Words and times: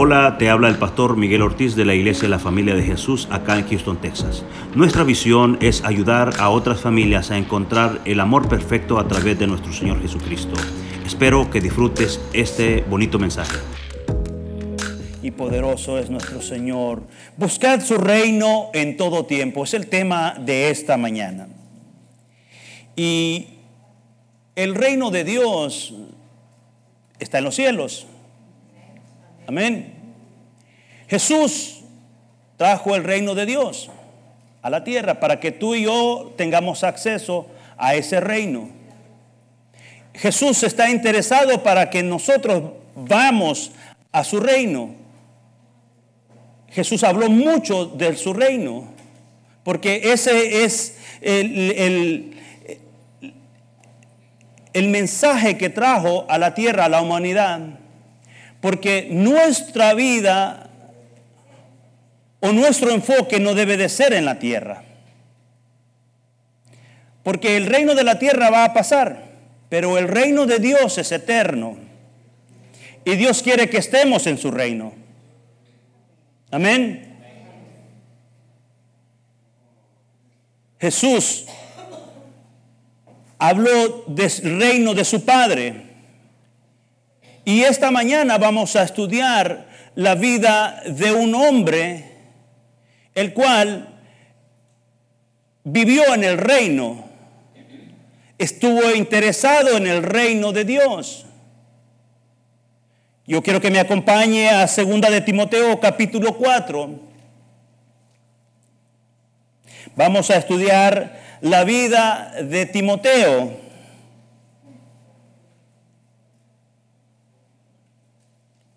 Hola, 0.00 0.36
te 0.38 0.48
habla 0.48 0.68
el 0.68 0.78
pastor 0.78 1.16
Miguel 1.16 1.42
Ortiz 1.42 1.74
de 1.74 1.84
la 1.84 1.92
Iglesia 1.92 2.22
de 2.22 2.28
la 2.28 2.38
Familia 2.38 2.76
de 2.76 2.84
Jesús 2.84 3.26
acá 3.32 3.58
en 3.58 3.66
Houston, 3.66 4.00
Texas. 4.00 4.44
Nuestra 4.76 5.02
visión 5.02 5.58
es 5.60 5.82
ayudar 5.82 6.34
a 6.38 6.50
otras 6.50 6.80
familias 6.80 7.32
a 7.32 7.36
encontrar 7.36 8.00
el 8.04 8.20
amor 8.20 8.48
perfecto 8.48 9.00
a 9.00 9.08
través 9.08 9.40
de 9.40 9.48
nuestro 9.48 9.72
Señor 9.72 10.00
Jesucristo. 10.00 10.54
Espero 11.04 11.50
que 11.50 11.60
disfrutes 11.60 12.20
este 12.32 12.82
bonito 12.82 13.18
mensaje. 13.18 13.56
Y 15.20 15.32
poderoso 15.32 15.98
es 15.98 16.10
nuestro 16.10 16.42
Señor. 16.42 17.02
Buscad 17.36 17.80
su 17.80 17.98
reino 17.98 18.70
en 18.74 18.96
todo 18.96 19.26
tiempo. 19.26 19.64
Es 19.64 19.74
el 19.74 19.88
tema 19.88 20.34
de 20.38 20.70
esta 20.70 20.96
mañana. 20.96 21.48
Y 22.94 23.48
el 24.54 24.76
reino 24.76 25.10
de 25.10 25.24
Dios 25.24 25.92
está 27.18 27.38
en 27.38 27.44
los 27.44 27.56
cielos. 27.56 28.06
Amén. 29.48 29.94
Jesús 31.08 31.80
trajo 32.58 32.94
el 32.94 33.02
reino 33.02 33.34
de 33.34 33.46
Dios 33.46 33.88
a 34.60 34.68
la 34.68 34.84
tierra 34.84 35.20
para 35.20 35.40
que 35.40 35.52
tú 35.52 35.74
y 35.74 35.84
yo 35.84 36.34
tengamos 36.36 36.84
acceso 36.84 37.46
a 37.78 37.94
ese 37.94 38.20
reino. 38.20 38.68
Jesús 40.12 40.62
está 40.64 40.90
interesado 40.90 41.62
para 41.62 41.88
que 41.88 42.02
nosotros 42.02 42.62
vamos 42.94 43.72
a 44.12 44.22
su 44.22 44.38
reino. 44.38 44.90
Jesús 46.68 47.02
habló 47.02 47.30
mucho 47.30 47.86
de 47.86 48.18
su 48.18 48.34
reino, 48.34 48.92
porque 49.64 50.12
ese 50.12 50.62
es 50.64 50.98
el, 51.22 51.70
el, 51.70 52.36
el 54.74 54.88
mensaje 54.88 55.56
que 55.56 55.70
trajo 55.70 56.26
a 56.28 56.36
la 56.36 56.52
tierra, 56.52 56.84
a 56.84 56.88
la 56.90 57.00
humanidad 57.00 57.78
porque 58.60 59.08
nuestra 59.10 59.94
vida 59.94 60.70
o 62.40 62.52
nuestro 62.52 62.90
enfoque 62.90 63.40
no 63.40 63.54
debe 63.54 63.76
de 63.76 63.88
ser 63.88 64.12
en 64.12 64.24
la 64.24 64.38
tierra. 64.38 64.82
Porque 67.22 67.56
el 67.56 67.66
reino 67.66 67.94
de 67.94 68.04
la 68.04 68.18
tierra 68.18 68.50
va 68.50 68.64
a 68.64 68.72
pasar, 68.72 69.24
pero 69.68 69.98
el 69.98 70.08
reino 70.08 70.46
de 70.46 70.58
Dios 70.58 70.98
es 70.98 71.12
eterno. 71.12 71.76
Y 73.04 73.16
Dios 73.16 73.42
quiere 73.42 73.68
que 73.68 73.78
estemos 73.78 74.26
en 74.26 74.38
su 74.38 74.50
reino. 74.50 74.92
Amén. 76.50 77.16
Jesús 80.80 81.46
habló 83.38 84.04
del 84.06 84.58
reino 84.58 84.94
de 84.94 85.04
su 85.04 85.24
Padre. 85.24 85.87
Y 87.48 87.62
esta 87.62 87.90
mañana 87.90 88.36
vamos 88.36 88.76
a 88.76 88.82
estudiar 88.82 89.68
la 89.94 90.14
vida 90.16 90.82
de 90.84 91.12
un 91.12 91.34
hombre, 91.34 92.04
el 93.14 93.32
cual 93.32 93.88
vivió 95.64 96.12
en 96.12 96.24
el 96.24 96.36
reino, 96.36 97.08
estuvo 98.36 98.90
interesado 98.94 99.78
en 99.78 99.86
el 99.86 100.02
reino 100.02 100.52
de 100.52 100.66
Dios. 100.66 101.24
Yo 103.26 103.42
quiero 103.42 103.62
que 103.62 103.70
me 103.70 103.80
acompañe 103.80 104.50
a 104.50 104.68
segunda 104.68 105.08
de 105.08 105.22
Timoteo 105.22 105.80
capítulo 105.80 106.36
4. 106.36 107.00
Vamos 109.96 110.30
a 110.30 110.36
estudiar 110.36 111.18
la 111.40 111.64
vida 111.64 112.30
de 112.42 112.66
Timoteo. 112.66 113.67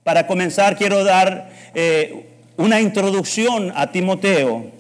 Para 0.03 0.25
comenzar, 0.25 0.77
quiero 0.77 1.03
dar 1.03 1.52
eh, 1.75 2.25
una 2.57 2.81
introducción 2.81 3.71
a 3.75 3.91
Timoteo. 3.91 4.71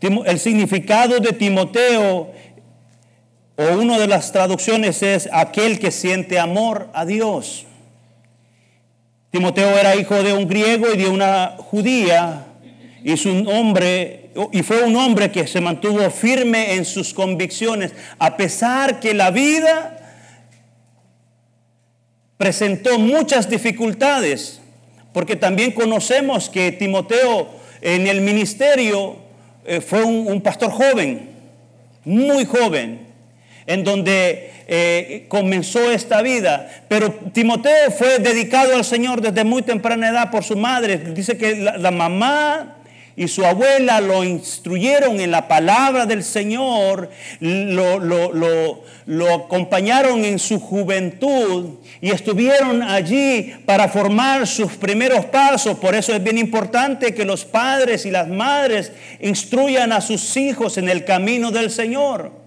El 0.00 0.38
significado 0.40 1.20
de 1.20 1.32
Timoteo, 1.32 2.32
o 3.56 3.64
una 3.78 3.98
de 3.98 4.08
las 4.08 4.32
traducciones 4.32 5.02
es 5.02 5.28
aquel 5.32 5.78
que 5.78 5.90
siente 5.90 6.38
amor 6.38 6.88
a 6.92 7.04
Dios. 7.04 7.66
Timoteo 9.30 9.76
era 9.78 9.94
hijo 9.94 10.22
de 10.22 10.32
un 10.32 10.48
griego 10.48 10.86
y 10.92 10.96
de 10.96 11.08
una 11.08 11.56
judía, 11.58 12.46
y, 13.04 13.28
un 13.28 13.46
hombre, 13.46 14.30
y 14.52 14.62
fue 14.62 14.82
un 14.82 14.96
hombre 14.96 15.30
que 15.30 15.46
se 15.46 15.60
mantuvo 15.60 16.10
firme 16.10 16.74
en 16.74 16.84
sus 16.84 17.14
convicciones, 17.14 17.92
a 18.18 18.36
pesar 18.36 18.98
que 18.98 19.14
la 19.14 19.30
vida 19.30 19.97
presentó 22.38 22.98
muchas 22.98 23.50
dificultades, 23.50 24.60
porque 25.12 25.36
también 25.36 25.72
conocemos 25.72 26.48
que 26.48 26.72
Timoteo 26.72 27.48
en 27.82 28.06
el 28.06 28.20
ministerio 28.20 29.16
eh, 29.66 29.80
fue 29.80 30.04
un, 30.04 30.40
pastor 30.40 30.70
joven, 30.70 31.30
muy 32.04 32.44
joven, 32.44 33.06
en 33.66 33.84
donde 33.84 34.50
eh, 34.68 35.26
comenzó 35.28 35.90
esta 35.90 36.22
vida. 36.22 36.84
Pero 36.88 37.12
Timoteo 37.32 37.90
fue 37.90 38.18
dedicado 38.20 38.76
al 38.76 38.84
Señor 38.84 39.20
desde 39.20 39.44
muy 39.44 39.62
temprana 39.62 40.08
edad 40.08 40.30
por 40.30 40.44
su 40.44 40.56
madre. 40.56 40.96
Dice 40.96 41.36
que 41.36 41.56
la 41.56 41.90
mamá 41.90 42.77
y 43.18 43.26
su 43.26 43.44
abuela 43.44 44.00
lo 44.00 44.22
instruyeron 44.22 45.18
en 45.18 45.32
la 45.32 45.48
palabra 45.48 46.06
del 46.06 46.22
Señor, 46.22 47.10
lo, 47.40 47.98
lo, 47.98 49.34
acompañaron 49.34 50.24
en 50.24 50.38
su 50.38 50.60
juventud 50.60 51.78
y 52.00 52.10
estuvieron 52.10 52.80
allí 52.80 53.56
para 53.66 53.88
formar 53.88 54.46
sus 54.46 54.74
primeros 54.74 55.24
pasos. 55.26 55.76
Por 55.78 55.96
eso 55.96 56.14
es 56.14 56.22
bien 56.22 56.38
importante 56.38 57.12
que 57.12 57.24
los 57.24 57.44
padres 57.44 58.06
y 58.06 58.12
las 58.12 58.28
madres 58.28 58.92
instruyan 59.20 59.90
a 59.90 60.00
sus 60.00 60.36
hijos 60.36 60.78
en 60.78 60.88
el 60.88 61.04
camino 61.04 61.50
del 61.50 61.72
Señor. 61.72 62.37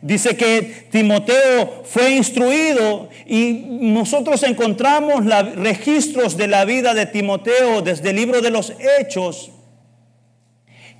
Dice 0.00 0.36
que 0.36 0.86
Timoteo 0.90 1.82
fue 1.84 2.12
instruido 2.12 3.08
y 3.26 3.64
nosotros 3.80 4.42
encontramos 4.44 5.24
registros 5.56 6.36
de 6.36 6.46
la 6.46 6.64
vida 6.64 6.94
de 6.94 7.06
Timoteo 7.06 7.82
desde 7.82 8.10
el 8.10 8.16
libro 8.16 8.40
de 8.40 8.50
los 8.50 8.72
Hechos, 8.78 9.50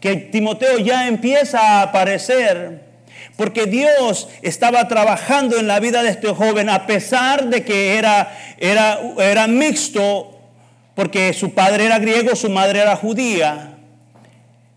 que 0.01 0.17
Timoteo 0.17 0.79
ya 0.79 1.07
empieza 1.07 1.61
a 1.61 1.83
aparecer 1.83 2.89
porque 3.37 3.67
Dios 3.67 4.29
estaba 4.43 4.89
trabajando 4.89 5.59
en 5.61 5.69
la 5.69 5.79
vida 5.79 6.03
de 6.03 6.11
este 6.11 6.29
joven 6.35 6.69
a 6.69 6.89
pesar 6.89 7.45
de 7.45 7.63
que 7.65 7.97
era, 7.97 8.37
era, 8.59 8.99
era 9.17 9.47
mixto, 9.47 10.41
porque 10.97 11.33
su 11.33 11.55
padre 11.55 11.87
era 11.87 12.01
griego, 12.01 12.35
su 12.35 12.51
madre 12.51 12.81
era 12.81 12.97
judía. 12.97 13.77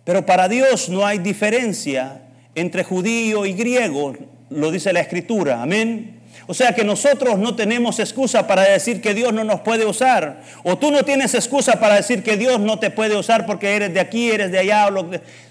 Pero 0.03 0.27
para 0.27 0.47
Dios 0.47 0.89
no 0.89 1.03
hay 1.03 1.17
diferencia 1.17 2.20
entre 2.55 2.83
judío 2.83 3.45
y 3.45 3.53
griego, 3.53 4.13
lo 4.49 4.71
dice 4.71 4.93
la 4.93 4.99
escritura, 4.99 5.61
amén. 5.61 6.21
O 6.47 6.53
sea 6.53 6.73
que 6.73 6.83
nosotros 6.83 7.37
no 7.37 7.55
tenemos 7.55 7.99
excusa 7.99 8.47
para 8.47 8.63
decir 8.63 9.01
que 9.01 9.13
Dios 9.13 9.31
no 9.31 9.43
nos 9.43 9.61
puede 9.61 9.85
usar. 9.85 10.41
O 10.63 10.77
tú 10.77 10.91
no 10.91 11.03
tienes 11.03 11.33
excusa 11.33 11.79
para 11.79 11.95
decir 11.95 12.23
que 12.23 12.35
Dios 12.35 12.59
no 12.59 12.79
te 12.79 12.89
puede 12.89 13.15
usar 13.15 13.45
porque 13.45 13.75
eres 13.75 13.93
de 13.93 13.99
aquí, 13.99 14.31
eres 14.31 14.51
de 14.51 14.59
allá. 14.59 14.89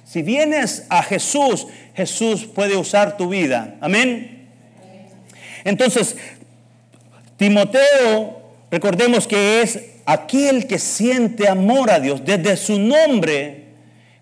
Si 0.05 0.23
vienes 0.23 0.87
a 0.91 1.03
Jesús, 1.03 1.69
Jesús 1.95 2.45
puede 2.45 2.77
usar 2.77 3.17
tu 3.17 3.29
vida. 3.29 3.77
Amén. 3.81 4.49
Entonces, 5.65 6.17
Timoteo, 7.37 8.43
recordemos 8.71 9.27
que 9.27 9.63
es 9.63 9.81
aquel 10.05 10.67
que 10.67 10.79
siente 10.79 11.49
amor 11.49 11.91
a 11.91 12.01
Dios. 12.01 12.23
Desde 12.25 12.57
su 12.57 12.79
nombre 12.79 13.65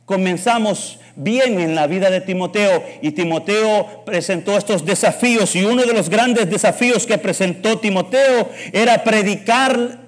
comenzamos 0.04 1.00
bien 1.18 1.58
en 1.58 1.74
la 1.74 1.88
vida 1.88 2.10
de 2.10 2.20
Timoteo 2.20 2.82
y 3.02 3.10
Timoteo 3.10 4.04
presentó 4.06 4.56
estos 4.56 4.86
desafíos 4.86 5.54
y 5.56 5.64
uno 5.64 5.82
de 5.82 5.92
los 5.92 6.08
grandes 6.08 6.48
desafíos 6.48 7.06
que 7.06 7.18
presentó 7.18 7.78
Timoteo 7.78 8.48
era 8.72 9.02
predicar 9.02 9.98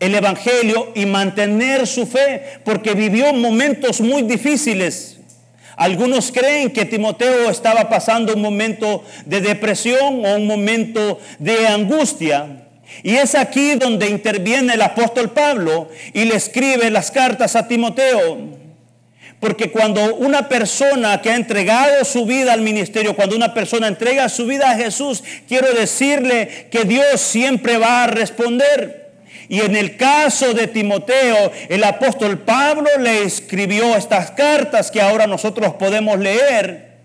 el 0.00 0.14
Evangelio 0.14 0.92
y 0.96 1.06
mantener 1.06 1.86
su 1.86 2.06
fe 2.06 2.60
porque 2.64 2.94
vivió 2.94 3.32
momentos 3.32 4.00
muy 4.00 4.22
difíciles. 4.22 5.18
Algunos 5.76 6.32
creen 6.32 6.72
que 6.72 6.84
Timoteo 6.84 7.50
estaba 7.50 7.88
pasando 7.88 8.34
un 8.34 8.42
momento 8.42 9.04
de 9.26 9.40
depresión 9.40 10.26
o 10.26 10.34
un 10.34 10.46
momento 10.46 11.20
de 11.38 11.68
angustia. 11.68 12.64
Y 13.04 13.14
es 13.14 13.36
aquí 13.36 13.76
donde 13.76 14.08
interviene 14.08 14.74
el 14.74 14.82
apóstol 14.82 15.30
Pablo 15.30 15.88
y 16.12 16.24
le 16.24 16.34
escribe 16.34 16.90
las 16.90 17.12
cartas 17.12 17.54
a 17.54 17.68
Timoteo. 17.68 18.57
Porque 19.40 19.70
cuando 19.70 20.16
una 20.16 20.48
persona 20.48 21.22
que 21.22 21.30
ha 21.30 21.36
entregado 21.36 22.04
su 22.04 22.26
vida 22.26 22.52
al 22.52 22.60
ministerio, 22.60 23.14
cuando 23.14 23.36
una 23.36 23.54
persona 23.54 23.86
entrega 23.86 24.28
su 24.28 24.46
vida 24.46 24.70
a 24.70 24.76
Jesús, 24.76 25.22
quiero 25.46 25.72
decirle 25.72 26.68
que 26.70 26.84
Dios 26.84 27.20
siempre 27.20 27.78
va 27.78 28.04
a 28.04 28.06
responder. 28.08 29.12
Y 29.48 29.60
en 29.60 29.76
el 29.76 29.96
caso 29.96 30.54
de 30.54 30.66
Timoteo, 30.66 31.52
el 31.68 31.84
apóstol 31.84 32.38
Pablo 32.40 32.88
le 32.98 33.22
escribió 33.22 33.96
estas 33.96 34.32
cartas 34.32 34.90
que 34.90 35.00
ahora 35.00 35.26
nosotros 35.26 35.74
podemos 35.74 36.18
leer 36.18 36.98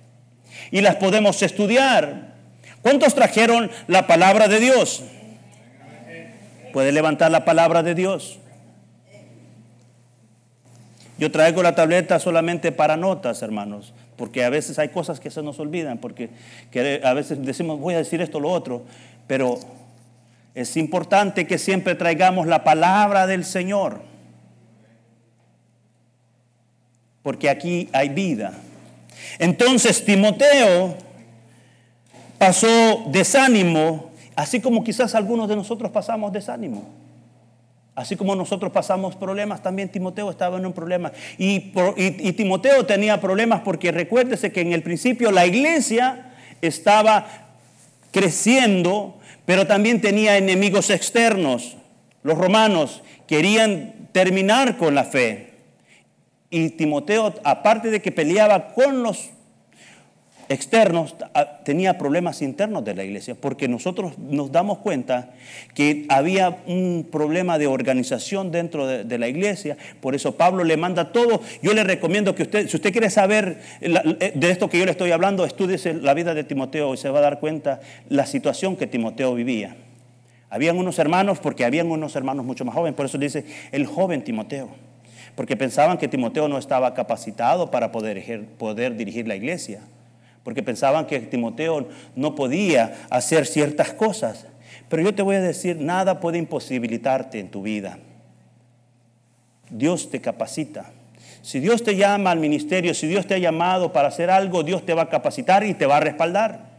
y 0.72 0.82
las 0.82 0.96
podemos 0.96 1.42
estudiar. 1.44 2.34
¿Cuántos 2.82 3.14
trajeron 3.14 3.72
la 3.88 4.08
palabra 4.08 4.48
de 4.48 4.60
Dios? 4.60 5.04
Puede 6.74 6.92
levantar 6.92 7.32
la 7.32 7.46
palabra 7.46 7.84
de 7.84 7.94
Dios. 7.94 8.40
Yo 11.18 11.31
traigo 11.31 11.62
la 11.62 11.75
tableta 11.75 12.19
solamente 12.19 12.71
para 12.71 12.98
notas, 12.98 13.42
hermanos, 13.44 13.94
porque 14.15 14.44
a 14.44 14.50
veces 14.50 14.80
hay 14.80 14.89
cosas 14.89 15.19
que 15.19 15.30
se 15.30 15.44
nos 15.44 15.60
olvidan, 15.60 16.00
porque 16.00 16.31
a 17.04 17.13
veces 17.13 17.45
decimos, 17.45 17.80
voy 17.80 17.94
a 17.94 17.98
decir 17.98 18.21
esto 18.21 18.39
o 18.39 18.42
lo 18.42 18.51
otro, 18.51 18.83
pero 19.27 19.60
es 20.56 20.75
importante 20.75 21.45
que 21.45 21.57
siempre 21.57 21.95
traigamos 21.95 22.48
la 22.48 22.63
palabra 22.63 23.27
del 23.27 23.45
Señor, 23.45 24.01
porque 27.21 27.50
aquí 27.50 27.89
hay 27.94 28.10
vida. 28.10 28.54
Entonces 29.38 30.04
Timoteo 30.04 30.95
pasó 32.39 33.06
desánimo, 33.12 34.12
así 34.36 34.60
como 34.60 34.83
quizás 34.83 35.13
algunos 35.13 35.48
de 35.48 35.56
nosotros 35.56 35.92
pasamos 35.92 36.33
desánimo. 36.33 37.03
Así 37.95 38.16
como 38.16 38.36
nosotros 38.36 38.72
pasamos 38.72 39.16
problemas, 39.16 39.62
también 39.62 39.90
Timoteo 39.90 40.31
estaba 40.31 40.57
en 40.57 40.66
un 40.66 40.74
problema. 40.74 41.12
Y, 41.38 41.72
Timoteo 42.34 42.86
tenía 42.86 43.22
problemas 43.22 43.62
porque 43.62 43.92
recuérdese 43.92 44.51
que 44.51 44.62
en 44.62 44.74
el 44.74 44.81
principio 44.81 45.31
la 45.31 45.45
iglesia 45.45 46.34
estaba 46.62 47.28
creciendo, 48.12 49.19
pero 49.45 49.68
también 49.68 50.01
tenía 50.01 50.38
enemigos 50.38 50.90
externos. 50.90 51.78
Los 52.24 52.38
romanos 52.38 53.04
querían 53.28 54.10
terminar 54.12 54.78
con 54.78 54.96
la 54.96 55.04
fe. 55.04 55.54
Y 56.50 56.69
Timoteo, 56.69 57.34
aparte 57.44 57.92
de 57.92 58.01
que 58.01 58.12
peleaba 58.12 58.69
con 58.69 59.04
los 59.04 59.33
externos, 60.54 61.16
tenía 61.66 61.98
problemas 61.98 62.42
internos 62.42 62.86
de 62.86 62.96
la 62.96 63.04
iglesia, 63.04 63.36
porque 63.36 63.68
nosotros 63.68 64.18
nos 64.18 64.52
damos 64.52 64.78
cuenta 64.78 65.32
que 65.74 66.06
había 66.10 66.60
un 66.68 67.08
problema 67.12 67.58
de 67.58 67.68
organización 67.68 68.52
dentro 68.52 68.88
de, 68.88 69.18
la 69.18 69.28
iglesia, 69.28 69.78
por 70.02 70.16
eso 70.16 70.36
Pablo 70.38 70.64
le 70.64 70.78
manda 70.78 71.12
todo. 71.12 71.42
Yo 71.62 71.74
le 71.74 71.84
recomiendo 71.84 72.36
que 72.36 72.44
usted, 72.44 72.68
si 72.68 72.78
usted 72.78 72.92
quiere 72.92 73.10
saber 73.10 73.60
eh, 73.82 74.32
de 74.36 74.52
esto 74.52 74.70
que 74.70 74.80
yo 74.80 74.86
le 74.86 74.92
estoy 74.92 75.12
hablando, 75.12 75.46
estúdiese 75.46 75.94
la 75.94 76.14
vida 76.14 76.34
de 76.34 76.44
Timoteo 76.44 76.94
y 76.94 76.98
se 76.98 77.10
va 77.10 77.20
a 77.20 77.24
dar 77.24 77.40
cuenta 77.40 77.82
la 78.10 78.26
situación 78.26 78.76
que 78.76 78.88
Timoteo 78.88 79.36
vivía. 79.36 79.76
Habían 80.50 80.78
unos 80.78 81.00
hermanos, 81.00 81.40
porque 81.40 81.66
habían 81.66 81.92
unos 81.92 82.16
hermanos 82.16 82.46
mucho 82.46 82.64
más 82.64 82.76
jóvenes, 82.76 82.96
por 82.96 83.08
eso 83.08 83.18
dice 83.18 83.46
el 83.72 83.86
joven 83.86 84.24
Timoteo 84.24 84.70
porque 85.36 85.58
pensaban 85.58 85.98
que 85.98 86.08
Timoteo 86.08 86.48
no 86.48 86.60
estaba 86.60 86.94
capacitado 86.94 87.72
para 87.72 87.92
poder 87.92 88.96
dirigir 88.96 89.28
la 89.28 89.36
iglesia 89.36 89.82
porque 90.44 90.62
pensaban 90.63 91.07
que 91.07 91.19
Timoteo 91.19 91.88
no 92.16 92.36
podía 92.36 93.06
hacer 93.10 93.45
ciertas 93.45 93.94
cosas. 93.94 94.45
Pero 94.90 95.04
yo 95.04 95.16
te 95.16 95.22
voy 95.22 95.38
a 95.38 95.42
decir, 95.42 95.78
nada 95.80 96.19
puede 96.19 96.38
imposibilitarte 96.38 97.40
en 97.40 97.50
tu 97.50 97.62
vida. 97.62 97.98
Dios 99.69 100.10
te 100.10 100.22
capacita. 100.22 100.92
Si 101.42 101.60
Dios 101.60 101.84
te 101.84 101.95
llama 101.95 102.31
al 102.31 102.40
ministerio, 102.40 102.94
si 102.94 103.07
Dios 103.07 103.25
te 103.25 103.34
ha 103.34 103.38
llamado 103.38 103.92
para 103.92 104.10
hacer 104.10 104.30
algo, 104.30 104.63
Dios 104.63 104.86
te 104.86 104.94
va 104.94 105.04
a 105.04 105.10
capacitar 105.10 105.66
y 105.66 105.74
te 105.74 105.86
va 105.86 105.98
a 105.98 106.00
respaldar. 106.00 106.74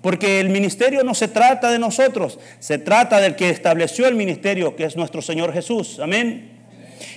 Porque 0.00 0.38
el 0.38 0.50
ministerio 0.50 1.02
no 1.02 1.14
se 1.14 1.28
trata 1.28 1.70
de 1.70 1.78
nosotros, 1.78 2.38
se 2.58 2.78
trata 2.78 3.20
del 3.20 3.36
que 3.36 3.48
estableció 3.48 4.06
el 4.06 4.14
ministerio, 4.14 4.76
que 4.76 4.84
es 4.84 4.96
nuestro 4.96 5.22
Señor 5.22 5.52
Jesús. 5.52 5.98
Amén. 5.98 6.53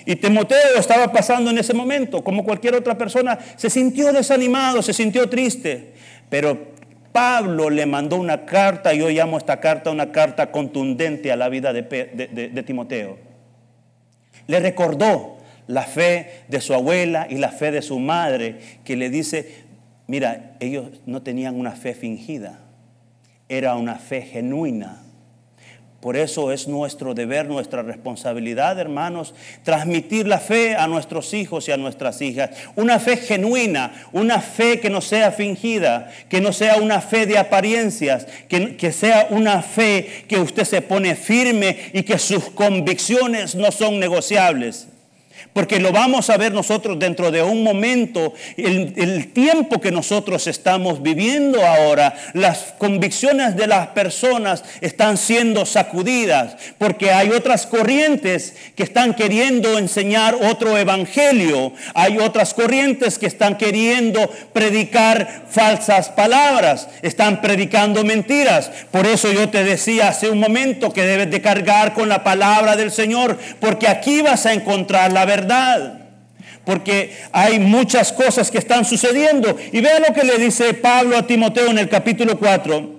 Y 0.06 0.16
Timoteo 0.16 0.78
estaba 0.78 1.12
pasando 1.12 1.50
en 1.50 1.58
ese 1.58 1.74
momento, 1.74 2.24
como 2.24 2.44
cualquier 2.44 2.76
otra 2.76 2.98
persona, 2.98 3.38
se 3.56 3.70
sintió 3.70 4.12
desanimado, 4.14 4.82
se 4.82 4.94
sintió 4.94 5.30
triste. 5.30 5.94
Pero 6.30 6.76
Pablo 7.12 7.70
le 7.70 7.86
mandó 7.86 8.18
una 8.18 8.46
carta, 8.46 8.94
yo 8.94 9.10
llamo 9.10 9.38
esta 9.38 9.60
carta 9.60 9.90
una 9.90 10.12
carta 10.12 10.52
contundente 10.52 11.32
a 11.32 11.36
la 11.36 11.50
vida 11.50 11.74
de 11.74 12.64
Timoteo. 12.66 13.18
Le 14.46 14.60
recordó 14.60 15.38
la 15.68 15.84
fe 15.84 16.44
de 16.48 16.62
su 16.62 16.74
abuela 16.74 17.28
y 17.30 17.38
la 17.38 17.50
fe 17.50 17.72
de 17.72 17.82
su 17.82 18.00
madre, 18.00 18.60
que 18.86 18.96
le 18.96 19.10
dice, 19.10 19.66
mira, 20.08 20.56
ellos 20.60 20.88
no 21.06 21.24
tenían 21.24 21.60
una 21.60 21.72
fe 21.72 21.94
fingida, 21.94 22.60
era 23.50 23.76
una 23.76 23.96
fe 23.96 24.22
genuina. 24.22 25.04
Por 26.08 26.16
eso 26.16 26.54
es 26.54 26.70
nuestro 26.70 27.14
deber, 27.14 27.48
nuestra 27.48 27.82
responsabilidad, 27.82 28.80
hermanos, 28.80 29.34
transmitir 29.64 30.26
la 30.26 30.40
fe 30.40 30.74
a 30.74 30.88
nuestros 30.88 31.34
hijos 31.34 31.68
y 31.68 31.74
a 31.74 31.76
nuestras 31.76 32.22
hijas. 32.22 32.52
Una 32.78 32.98
fe 32.98 33.18
genuina, 33.18 33.92
una 34.14 34.40
fe 34.40 34.80
que 34.80 34.90
no 34.90 35.02
sea 35.02 35.34
fingida, 35.34 36.10
que 36.30 36.40
no 36.40 36.54
sea 36.54 36.78
una 36.78 37.02
fe 37.02 37.26
de 37.26 37.38
apariencias, 37.38 38.26
que, 38.48 38.78
que 38.78 38.94
sea 38.94 39.28
una 39.32 39.62
fe 39.62 40.24
que 40.30 40.40
usted 40.40 40.64
se 40.64 40.82
pone 40.82 41.14
firme 41.14 41.78
y 41.92 42.04
que 42.04 42.18
sus 42.20 42.52
convicciones 42.52 43.56
no 43.56 43.70
son 43.74 44.00
negociables. 44.00 44.88
Porque 45.58 45.80
lo 45.80 45.92
vamos 45.92 46.30
a 46.30 46.38
ver 46.38 46.54
nosotros 46.54 47.00
dentro 47.00 47.32
de 47.32 47.42
un 47.42 47.64
momento, 47.64 48.34
el, 48.58 49.32
tiempo 49.34 49.82
que 49.82 49.92
nosotros 49.92 50.46
estamos 50.46 51.02
viviendo 51.02 51.66
ahora, 51.66 52.16
las 52.34 52.76
convicciones 52.78 53.56
de 53.56 53.66
las 53.66 53.88
personas 53.88 54.64
están 54.82 55.18
siendo 55.18 55.66
sacudidas, 55.66 56.58
porque 56.78 57.12
hay 57.12 57.32
otras 57.32 57.66
corrientes 57.66 58.56
que 58.76 58.84
están 58.84 59.16
queriendo 59.16 59.80
enseñar 59.80 60.36
otro 60.36 60.78
evangelio, 60.78 61.74
hay 61.96 62.20
otras 62.20 62.54
corrientes 62.54 63.18
que 63.18 63.26
están 63.26 63.58
queriendo 63.58 64.30
predicar 64.54 65.46
falsas 65.50 66.10
palabras, 66.10 66.88
están 67.02 67.42
predicando 67.42 68.04
mentiras. 68.04 68.70
Por 68.92 69.08
eso 69.08 69.32
yo 69.32 69.50
te 69.50 69.64
decía 69.64 70.10
hace 70.10 70.30
un 70.30 70.40
momento 70.40 70.94
que 70.94 71.04
debes 71.04 71.32
de 71.32 71.42
cargar 71.42 71.94
con 71.94 72.10
la 72.10 72.24
palabra 72.24 72.76
del 72.76 72.92
Señor, 72.92 73.40
porque 73.60 73.88
aquí 73.88 74.22
vas 74.22 74.46
a 74.46 74.54
encontrar 74.54 75.12
la 75.12 75.26
verdad 75.26 75.47
porque 76.68 77.16
hay 77.32 77.60
muchas 77.60 78.12
cosas 78.12 78.52
que 78.52 78.58
están 78.58 78.84
sucediendo. 78.84 79.56
Y 79.72 79.80
vea 79.80 80.00
lo 80.00 80.14
que 80.14 80.26
le 80.26 80.38
dice 80.38 80.74
Pablo 80.74 81.18
a 81.18 81.26
Timoteo 81.26 81.68
en 81.68 81.78
el 81.78 81.88
capítulo 81.88 82.38
4, 82.38 82.96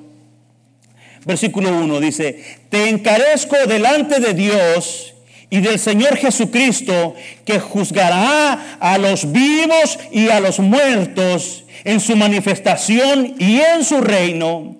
versículo 1.26 1.68
1. 1.76 2.00
Dice, 2.00 2.42
te 2.70 2.88
encarezco 2.88 3.56
delante 3.66 4.20
de 4.20 4.32
Dios 4.32 5.14
y 5.50 5.60
del 5.60 5.78
Señor 5.78 6.16
Jesucristo, 6.16 7.14
que 7.44 7.60
juzgará 7.60 8.78
a 8.80 8.96
los 8.96 9.30
vivos 9.32 9.98
y 10.12 10.30
a 10.30 10.40
los 10.40 10.60
muertos 10.60 11.64
en 11.84 12.00
su 12.00 12.16
manifestación 12.16 13.34
y 13.38 13.60
en 13.60 13.84
su 13.84 14.00
reino 14.00 14.77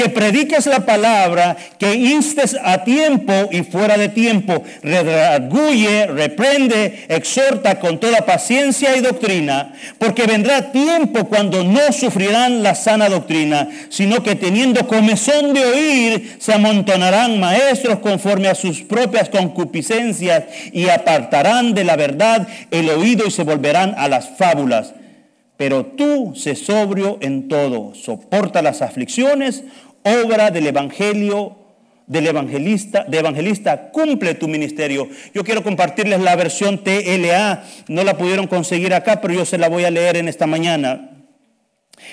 que 0.00 0.08
prediques 0.08 0.64
la 0.64 0.86
palabra, 0.86 1.58
que 1.78 1.94
instes 1.94 2.56
a 2.64 2.84
tiempo 2.84 3.32
y 3.50 3.62
fuera 3.64 3.98
de 3.98 4.08
tiempo, 4.08 4.62
redarguye, 4.82 6.06
reprende, 6.06 7.04
exhorta 7.08 7.78
con 7.78 8.00
toda 8.00 8.24
paciencia 8.24 8.96
y 8.96 9.02
doctrina, 9.02 9.74
porque 9.98 10.24
vendrá 10.26 10.72
tiempo 10.72 11.28
cuando 11.28 11.62
no 11.64 11.92
sufrirán 11.92 12.62
la 12.62 12.74
sana 12.74 13.10
doctrina, 13.10 13.68
sino 13.90 14.22
que 14.22 14.36
teniendo 14.36 14.86
comezón 14.86 15.52
de 15.52 15.66
oír, 15.66 16.36
se 16.38 16.54
amontonarán 16.54 17.38
maestros 17.38 17.98
conforme 17.98 18.48
a 18.48 18.54
sus 18.54 18.80
propias 18.80 19.28
concupiscencias 19.28 20.44
y 20.72 20.88
apartarán 20.88 21.74
de 21.74 21.84
la 21.84 21.96
verdad 21.96 22.48
el 22.70 22.88
oído 22.88 23.26
y 23.26 23.30
se 23.30 23.44
volverán 23.44 23.94
a 23.98 24.08
las 24.08 24.30
fábulas. 24.38 24.94
Pero 25.60 25.84
tú 25.84 26.32
sé 26.36 26.56
sobrio 26.56 27.18
en 27.20 27.46
todo, 27.46 27.94
soporta 27.94 28.62
las 28.62 28.80
aflicciones, 28.80 29.62
obra 30.02 30.50
del 30.50 30.66
evangelio 30.66 31.56
del 32.10 32.26
evangelista, 32.26 33.04
de 33.06 33.18
evangelista, 33.20 33.92
cumple 33.92 34.34
tu 34.34 34.48
ministerio. 34.48 35.08
Yo 35.32 35.44
quiero 35.44 35.62
compartirles 35.62 36.20
la 36.20 36.34
versión 36.34 36.82
TLA, 36.82 37.62
no 37.86 38.02
la 38.02 38.18
pudieron 38.18 38.48
conseguir 38.48 38.92
acá, 38.94 39.20
pero 39.20 39.32
yo 39.32 39.44
se 39.44 39.58
la 39.58 39.68
voy 39.68 39.84
a 39.84 39.92
leer 39.92 40.16
en 40.16 40.26
esta 40.26 40.48
mañana. 40.48 41.12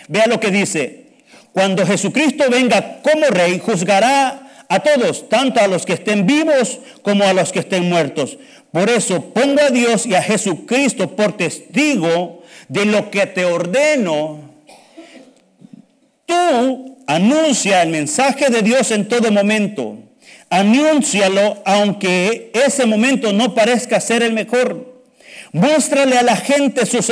Vea 0.08 0.28
lo 0.28 0.40
que 0.40 0.52
dice, 0.52 1.14
cuando 1.52 1.84
Jesucristo 1.84 2.44
venga 2.52 3.02
como 3.02 3.26
rey, 3.26 3.58
juzgará 3.58 4.66
a 4.70 4.80
todos, 4.82 5.30
tanto 5.30 5.60
a 5.62 5.68
los 5.68 5.84
que 5.84 5.94
estén 5.94 6.28
vivos 6.28 6.80
como 7.02 7.24
a 7.24 7.34
los 7.34 7.52
que 7.52 7.60
estén 7.60 7.90
muertos. 7.90 8.38
Por 8.72 8.92
eso 8.92 9.34
pongo 9.34 9.62
a 9.62 9.72
Dios 9.72 10.06
y 10.06 10.14
a 10.14 10.22
Jesucristo 10.22 11.16
por 11.16 11.36
testigo 11.38 12.44
de 12.68 12.86
lo 12.86 13.10
que 13.10 13.26
te 13.26 13.46
ordeno. 13.46 14.42
Tú 16.28 16.97
Anuncia 17.08 17.82
el 17.82 17.90
mensaje 17.90 18.50
de 18.50 18.62
Dios 18.62 18.92
en 18.92 19.08
todo 19.08 19.32
momento. 19.32 19.98
Anúncialo 20.50 21.62
aunque 21.66 22.52
ese 22.54 22.86
momento 22.86 23.32
no 23.32 23.56
parezca 23.56 24.00
ser 24.02 24.24
el 24.24 24.34
mejor. 24.34 24.98
Muéstrale 25.54 26.18
a 26.18 26.24
la 26.24 26.36
gente 26.36 26.86
sus, 26.86 27.10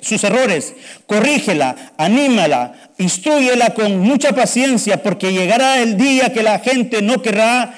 sus 0.00 0.24
errores, 0.24 0.74
corrígela, 1.06 1.92
anímala, 1.98 2.72
instruyela 2.96 3.74
con 3.74 3.98
mucha 4.00 4.34
paciencia, 4.34 5.02
porque 5.02 5.32
llegará 5.32 5.78
el 5.80 5.98
día 5.98 6.32
que 6.32 6.42
la 6.42 6.58
gente 6.60 7.02
no 7.02 7.20
querrá 7.20 7.74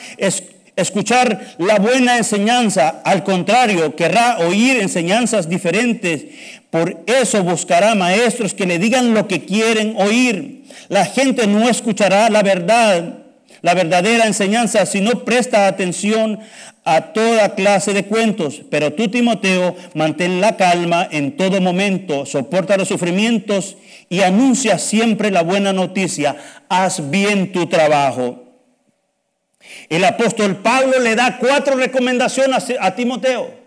escuchar 0.77 1.57
la 1.59 1.79
buena 1.79 2.17
enseñanza, 2.17 3.03
al 3.05 3.25
contrario, 3.25 3.97
querrá 3.97 4.39
oír 4.39 4.81
enseñanzas 4.81 5.49
diferentes. 5.49 6.25
Por 6.71 7.03
eso 7.07 7.43
buscará 7.43 7.95
maestros 7.95 8.55
que 8.55 8.67
le 8.67 8.79
digan 8.79 9.13
lo 9.13 9.27
que 9.27 9.45
quieren 9.45 9.95
oír. 9.99 10.65
La 10.89 11.05
gente 11.05 11.47
no 11.47 11.69
escuchará 11.69 12.31
la 12.31 12.43
verdad, 12.43 13.25
la 13.63 13.75
verdadera 13.75 14.27
enseñanza, 14.27 14.87
sino 14.87 15.25
presta 15.25 15.67
atención 15.67 16.39
a 16.85 17.13
toda 17.13 17.55
clase 17.55 17.93
de 17.93 18.05
cuentos. 18.05 18.63
Pero 18.71 18.93
tú, 18.93 19.09
Timoteo, 19.09 19.77
mantén 19.95 20.41
la 20.41 20.57
calma 20.57 21.07
en 21.11 21.37
todo 21.37 21.61
momento, 21.61 22.25
soporta 22.25 22.77
los 22.77 22.89
sufrimientos 22.89 23.77
y 24.09 24.23
anuncia 24.23 24.79
siempre 24.79 25.31
la 25.31 25.43
buena 25.43 25.73
noticia. 25.73 26.37
Haz 26.69 27.11
bien 27.11 27.53
tu 27.53 27.67
trabajo. 27.67 28.45
El 29.89 30.05
apóstol 30.05 30.57
Pablo 30.57 30.99
le 31.01 31.15
da 31.17 31.39
cuatro 31.39 31.77
recomendaciones 31.77 32.73
a 32.81 32.95
Timoteo. 32.95 33.60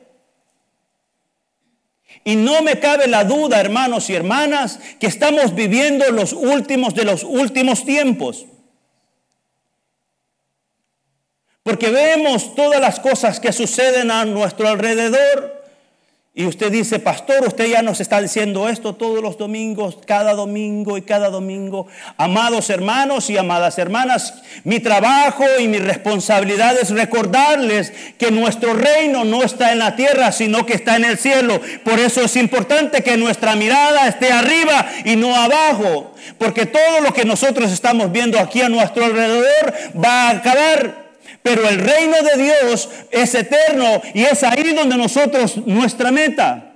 Y 2.23 2.35
no 2.35 2.61
me 2.61 2.79
cabe 2.79 3.07
la 3.07 3.23
duda, 3.23 3.59
hermanos 3.59 4.09
y 4.09 4.15
hermanas, 4.15 4.79
que 4.99 5.07
estamos 5.07 5.55
viviendo 5.55 6.09
los 6.11 6.33
últimos 6.33 6.93
de 6.93 7.05
los 7.05 7.23
últimos 7.23 7.85
tiempos. 7.85 8.45
Porque 11.63 11.89
vemos 11.89 12.55
todas 12.55 12.81
las 12.81 12.99
cosas 12.99 13.39
que 13.39 13.53
suceden 13.53 14.11
a 14.11 14.25
nuestro 14.25 14.67
alrededor 14.67 15.62
y 16.35 16.47
usted 16.47 16.71
dice, 16.71 16.97
pastor, 16.97 17.45
usted 17.45 17.67
ya 17.67 17.83
nos 17.83 18.01
está 18.01 18.19
diciendo 18.19 18.67
esto 18.67 18.95
todos 18.95 19.21
los 19.21 19.37
domingos, 19.37 19.99
cada 20.03 20.33
domingo 20.33 20.97
y 20.97 21.03
cada 21.03 21.29
domingo. 21.29 21.85
Amados 22.17 22.71
hermanos 22.71 23.29
y 23.29 23.37
amadas 23.37 23.77
hermanas, 23.77 24.41
mi 24.63 24.79
trabajo 24.79 25.45
y 25.59 25.67
mi 25.67 25.77
responsabilidad 25.77 26.75
es 26.81 26.89
recordarles 26.89 27.93
que 28.17 28.31
nuestro 28.31 28.73
reino 28.73 29.23
no 29.25 29.43
está 29.43 29.73
en 29.73 29.77
la 29.77 29.95
tierra, 29.95 30.31
sino 30.31 30.65
que 30.65 30.73
está 30.73 30.95
en 30.95 31.05
el 31.05 31.19
cielo. 31.19 31.61
Por 31.83 31.99
eso 31.99 32.21
es 32.21 32.35
importante 32.35 33.03
que 33.03 33.15
nuestra 33.15 33.55
mirada 33.55 34.07
esté 34.07 34.31
arriba 34.31 34.87
y 35.05 35.15
no 35.15 35.35
abajo. 35.35 36.15
Porque 36.39 36.65
todo 36.65 37.01
lo 37.03 37.13
que 37.13 37.25
nosotros 37.25 37.71
estamos 37.71 38.11
viendo 38.11 38.39
aquí 38.39 38.59
a 38.59 38.69
nuestro 38.69 39.05
alrededor 39.05 39.71
va 40.03 40.29
a 40.29 40.31
acabar. 40.31 41.02
Pero 41.43 41.67
el 41.67 41.79
reino 41.79 42.15
de 42.21 42.41
Dios 42.41 42.89
es 43.11 43.35
eterno 43.35 44.01
y 44.13 44.23
es 44.23 44.43
ahí 44.43 44.73
donde 44.73 44.97
nosotros, 44.97 45.57
nuestra 45.57 46.09
meta. 46.09 46.73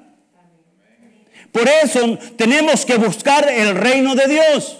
Por 1.53 1.67
eso 1.67 2.19
tenemos 2.35 2.85
que 2.85 2.97
buscar 2.97 3.49
el 3.49 3.75
reino 3.75 4.13
de 4.13 4.27
Dios. 4.27 4.77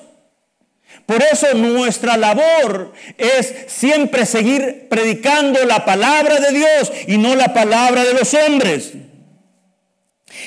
Por 1.05 1.23
eso 1.23 1.53
nuestra 1.53 2.17
labor 2.17 2.91
es 3.17 3.55
siempre 3.67 4.25
seguir 4.25 4.87
predicando 4.89 5.63
la 5.65 5.85
palabra 5.85 6.41
de 6.41 6.51
Dios 6.51 6.91
y 7.07 7.17
no 7.17 7.33
la 7.33 7.53
palabra 7.53 8.03
de 8.03 8.13
los 8.13 8.33
hombres. 8.33 8.91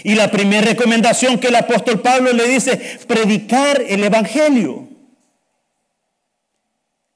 Y 0.05 0.15
la 0.17 0.31
primera 0.31 0.67
recomendación 0.67 1.39
que 1.39 1.49
el 1.49 1.57
apóstol 1.57 2.03
Pablo 2.03 2.35
le 2.35 2.47
dice, 2.47 2.77
predicar 3.07 3.83
el 3.89 4.05
Evangelio. 4.05 4.90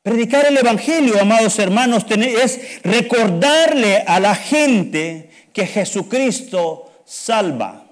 Predicar 0.04 0.44
el 0.44 0.58
Evangelio, 0.58 1.18
amados 1.18 1.58
hermanos, 1.58 2.04
es 2.11 2.82
recordarle 2.82 4.04
a 4.06 4.20
la 4.20 4.34
gente 4.34 5.30
que 5.54 5.66
Jesucristo 5.66 6.92
salva. 7.06 7.87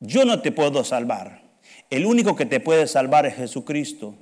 Yo 0.00 0.24
no 0.24 0.42
te 0.42 0.50
puedo 0.50 0.82
salvar. 0.82 1.42
El 1.90 2.06
único 2.06 2.34
que 2.34 2.44
te 2.44 2.58
puede 2.58 2.88
salvar 2.88 3.24
es 3.26 3.36
Jesucristo. 3.36 4.16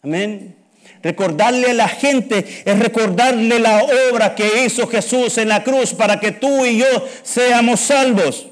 Amén. 0.00 0.54
Recordarle 1.02 1.72
a 1.72 1.74
la 1.74 1.88
gente 1.88 2.46
es 2.64 2.78
recordarle 2.78 3.58
la 3.58 3.82
obra 4.12 4.36
que 4.36 4.64
hizo 4.64 4.86
Jesús 4.86 5.38
en 5.38 5.48
la 5.48 5.64
cruz 5.64 5.92
para 5.92 6.20
que 6.20 6.30
tú 6.30 6.64
y 6.64 6.78
yo 6.78 6.86
seamos 7.24 7.80
salvos. 7.80 8.46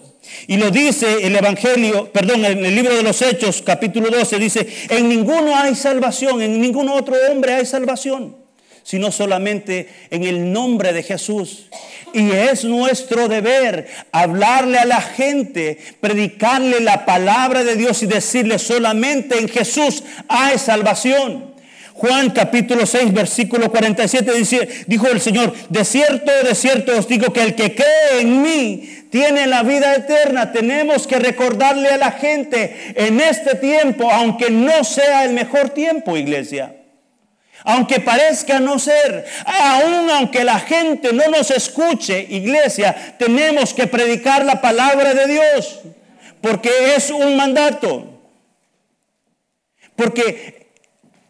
Y 0.47 0.57
lo 0.57 0.71
dice 0.71 1.27
el 1.27 1.37
Evangelio, 1.37 2.11
perdón, 2.13 2.45
en 2.45 2.65
el 2.65 2.75
libro 2.75 2.95
de 2.95 3.03
los 3.03 3.21
Hechos, 3.23 3.63
capítulo 3.63 4.11
12, 4.11 4.39
dice, 4.39 4.67
en 4.91 5.09
ninguno 5.09 5.57
hay 5.57 5.75
salvación, 5.75 6.43
en 6.43 6.61
ningún 6.61 6.89
otro 6.89 7.15
hombre 7.31 7.55
hay 7.55 7.67
salvación, 7.67 8.37
sino 8.83 9.11
solamente 9.11 9.89
en 10.11 10.25
el 10.25 10.53
nombre 10.53 10.93
de 10.93 11.03
Jesús. 11.03 11.67
Y 12.13 12.31
es 12.31 12.65
nuestro 12.65 13.29
deber 13.29 13.89
hablarle 14.13 14.79
a 14.79 14.85
la 14.85 15.01
gente, 15.01 15.79
predicarle 16.01 16.81
la 16.81 17.05
palabra 17.05 17.65
de 17.65 17.77
Dios 17.77 18.03
y 18.03 18.07
decirle 18.07 18.59
solamente 18.59 19.39
en 19.39 19.49
Jesús 19.49 20.05
hay 20.29 20.59
salvación. 20.59 21.55
Juan 21.95 22.31
capítulo 22.31 22.87
6, 22.87 23.13
versículo 23.13 23.71
47 23.71 24.33
dice, 24.35 24.69
dijo 24.89 25.07
el 25.07 25.21
Señor, 25.21 25.55
de 25.69 25.85
cierto, 25.85 26.31
de 26.43 26.55
cierto 26.55 26.99
os 26.99 27.07
digo 27.07 27.33
que 27.33 27.41
el 27.41 27.55
que 27.55 27.75
cree 27.75 28.21
en 28.21 28.43
mí 28.43 29.04
tiene 29.15 29.47
la 29.47 29.63
vida 29.63 29.95
eterna. 29.95 30.51
Tenemos 30.51 31.07
que 31.07 31.21
recordarle 31.21 31.89
a 31.89 31.99
la 31.99 32.11
gente 32.11 32.95
en 32.97 33.21
este 33.21 33.55
tiempo, 33.55 34.11
aunque 34.11 34.51
no 34.51 34.83
sea 34.83 35.25
el 35.25 35.35
mejor 35.35 35.71
tiempo, 35.71 36.17
iglesia. 36.17 36.75
Aunque 37.63 38.01
parezca 38.01 38.59
no 38.59 38.77
ser, 38.81 39.25
aún 39.47 40.11
aunque 40.11 40.43
la 40.43 40.59
gente 40.59 41.13
no 41.13 41.29
nos 41.29 41.53
escuche, 41.53 42.27
iglesia, 42.29 43.15
tenemos 43.17 43.73
que 43.73 43.87
predicar 43.87 44.45
la 44.45 44.61
palabra 44.61 45.15
de 45.15 45.29
Dios, 45.29 45.83
porque 46.41 46.97
es 46.97 47.09
un 47.11 47.37
mandato. 47.37 48.21
Porque 49.95 50.73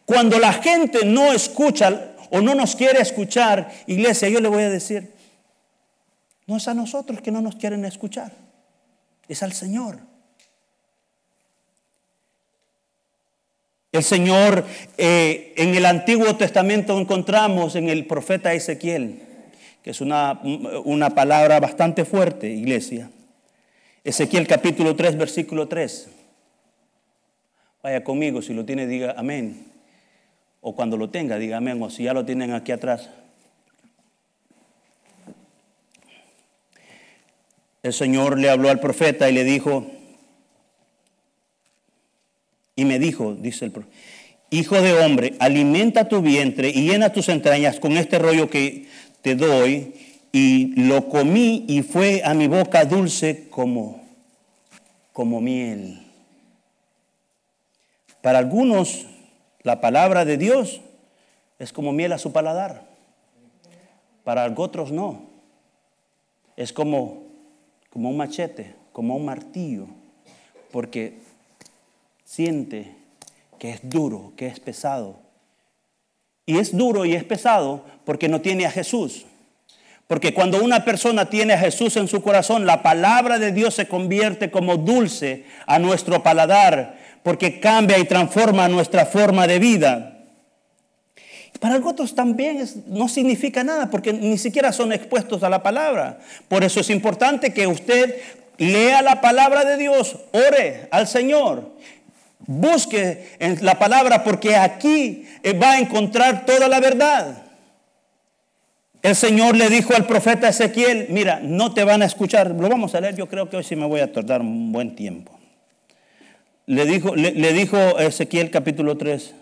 cuando 0.07 0.39
la 0.39 0.55
gente 0.55 1.05
no 1.05 1.35
escucha 1.35 2.15
o 2.31 2.41
no 2.41 2.55
nos 2.55 2.77
quiere 2.77 3.03
escuchar, 3.03 3.71
iglesia, 3.87 4.31
yo 4.31 4.41
le 4.41 4.49
voy 4.49 4.63
a 4.63 4.71
decir, 4.71 5.14
no 6.47 6.57
es 6.57 6.69
a 6.69 6.75
nosotros 6.75 7.21
que 7.21 7.31
no 7.31 7.41
nos 7.41 7.57
quieren 7.57 7.85
escuchar, 7.85 8.33
es 9.29 9.43
al 9.43 9.53
Señor. 9.53 10.01
El 13.93 14.03
Señor 14.03 14.65
eh, 14.99 15.55
en 15.57 15.75
el 15.75 15.87
Antiguo 15.87 16.35
Testamento 16.37 16.99
encontramos 16.99 17.77
en 17.77 17.89
el 17.89 18.07
profeta 18.07 18.53
Ezequiel, 18.53 19.23
que 19.85 19.91
es 19.91 20.01
una, 20.01 20.41
una 20.85 21.11
palabra 21.11 21.61
bastante 21.61 22.05
fuerte, 22.05 22.51
iglesia. 22.51 23.11
Ezequiel 24.03 24.47
capítulo 24.47 24.97
3, 24.97 25.17
versículo 25.17 25.69
3. 25.69 26.09
Vaya 27.85 28.03
conmigo, 28.03 28.43
si 28.43 28.53
lo 28.53 28.65
tiene, 28.65 28.87
diga 28.87 29.15
amén. 29.17 29.67
O 30.61 30.75
cuando 30.75 30.97
lo 30.97 31.11
tenga, 31.11 31.39
diga 31.39 31.59
amén. 31.59 31.81
O 31.83 31.89
si 31.89 32.05
ya 32.05 32.15
lo 32.15 32.25
tienen 32.25 32.53
aquí 32.53 32.73
atrás. 32.73 33.11
El 37.85 37.93
Señor 37.93 38.39
le 38.39 38.49
habló 38.49 38.71
al 38.71 38.81
profeta 38.81 39.29
y 39.29 39.35
le 39.35 39.45
dijo, 39.45 39.87
y 42.75 42.87
me 42.87 42.99
dijo, 42.99 43.35
dice 43.35 43.67
el 43.67 43.73
profeta, 43.73 43.95
hijo 44.49 44.81
de 44.81 44.95
hombre, 44.95 45.35
alimenta 45.39 46.09
tu 46.09 46.23
vientre 46.23 46.71
y 46.71 46.89
llena 46.89 47.13
tus 47.13 47.29
entrañas 47.29 47.79
con 47.79 47.99
este 47.99 48.19
rollo 48.19 48.49
que 48.49 48.89
te 49.21 49.37
doy. 49.37 49.95
Y 50.33 50.81
lo 50.81 51.09
comí 51.11 51.65
y 51.69 51.83
fue 51.83 52.23
a 52.25 52.35
mi 52.35 52.49
boca 52.49 52.87
dulce 52.87 53.49
como, 53.51 54.03
como 55.13 55.41
miel. 55.41 56.03
Para 58.23 58.39
algunos, 58.39 59.07
la 59.63 59.81
palabra 59.81 60.25
de 60.25 60.39
Dios 60.39 60.81
es 61.59 61.73
como 61.73 61.93
miel 61.93 62.13
a 62.13 62.19
su 62.19 62.33
paladar. 62.33 62.83
Para 64.25 64.53
otros 64.57 64.91
no. 64.91 65.29
Es 66.57 66.73
como 66.73 67.24
como 67.95 68.11
un 68.11 68.17
machete, 68.17 68.75
como 68.93 69.15
un 69.15 69.25
martillo, 69.25 69.87
porque 70.73 71.21
siente 72.25 72.93
que 73.57 73.71
es 73.71 73.89
duro, 73.89 74.33
que 74.37 74.49
es 74.49 74.59
pesado. 74.59 75.21
Y 76.45 76.59
es 76.59 76.77
duro 76.77 77.05
y 77.05 77.15
es 77.15 77.23
pesado 77.23 77.85
porque 78.05 78.29
no 78.29 78.41
tiene 78.41 78.67
a 78.67 78.71
Jesús. 78.73 79.27
Porque 80.09 80.35
cuando 80.35 80.63
una 80.63 80.85
persona 80.85 81.31
tiene 81.31 81.53
a 81.53 81.59
Jesús 81.59 81.97
en 81.97 82.09
su 82.09 82.21
corazón, 82.21 82.67
la 82.67 82.83
palabra 82.83 83.39
de 83.39 83.53
Dios 83.53 83.75
se 83.75 83.87
convierte 83.87 84.51
como 84.51 84.77
dulce 84.77 85.45
a 85.65 85.79
nuestro 85.79 86.21
paladar, 86.25 86.99
porque 87.23 87.61
cambia 87.61 87.97
y 87.99 88.07
transforma 88.07 88.67
nuestra 88.67 89.07
forma 89.07 89.47
de 89.47 89.61
vida. 89.61 90.14
Para 91.61 91.79
otros 91.79 92.15
también 92.15 92.65
no 92.89 93.09
significa 93.09 93.65
nada 93.65 93.91
porque 93.91 94.13
ni 94.13 94.39
siquiera 94.39 94.73
son 94.73 94.93
expuestos 94.93 95.43
a 95.43 95.49
la 95.49 95.63
palabra. 95.63 96.19
Por 96.49 96.65
eso 96.65 96.81
es 96.81 96.91
importante 96.91 97.55
que 97.55 97.67
usted 97.67 98.17
lea 98.59 99.03
la 99.03 99.21
palabra 99.21 99.65
de 99.65 99.77
Dios, 99.77 100.17
ore 100.33 100.89
al 100.91 101.07
Señor, 101.07 101.71
busque 102.47 103.31
en 103.39 103.65
la 103.65 103.79
palabra 103.79 104.25
porque 104.25 104.57
aquí 104.57 105.27
eh, 105.43 105.53
va 105.53 105.73
a 105.73 105.79
encontrar 105.79 106.45
toda 106.45 106.69
la 106.69 106.81
verdad. 106.81 107.43
El 109.03 109.15
Señor 109.15 109.55
le 109.55 109.69
dijo 109.69 109.95
al 109.95 110.07
profeta 110.07 110.49
Ezequiel, 110.49 111.07
mira, 111.11 111.41
no 111.43 111.75
te 111.75 111.85
van 111.85 112.01
a 112.03 112.07
escuchar. 112.07 112.51
Lo 112.51 112.69
vamos 112.69 112.95
a 112.95 113.01
leer, 113.01 113.15
yo 113.15 113.29
creo 113.29 113.51
que 113.51 113.59
hoy 113.59 113.65
sí 113.65 113.77
me 113.77 113.87
voy 113.87 114.01
a 114.01 114.11
tardar 114.11 114.41
un 114.41 114.73
buen 114.73 114.97
tiempo. 114.97 115.39
Le 116.67 116.87
dijo, 116.87 117.15
le, 117.15 117.33
le 117.33 117.53
dijo 117.53 117.77
Ezequiel 117.99 118.51
capítulo 118.51 118.97
3, 118.97 119.35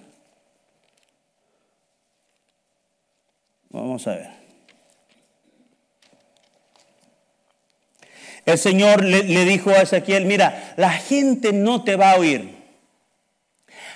Vamos 3.73 4.07
a 4.07 4.17
ver. 4.17 4.43
El 8.45 8.59
Señor 8.59 9.05
le, 9.05 9.23
dijo 9.45 9.71
a 9.71 9.83
Ezequiel, 9.83 10.27
mira, 10.27 10.75
la 10.77 10.91
gente 10.91 11.53
no 11.53 11.83
te 11.85 11.97
va 11.97 12.13
a 12.13 12.17
oír. 12.17 12.61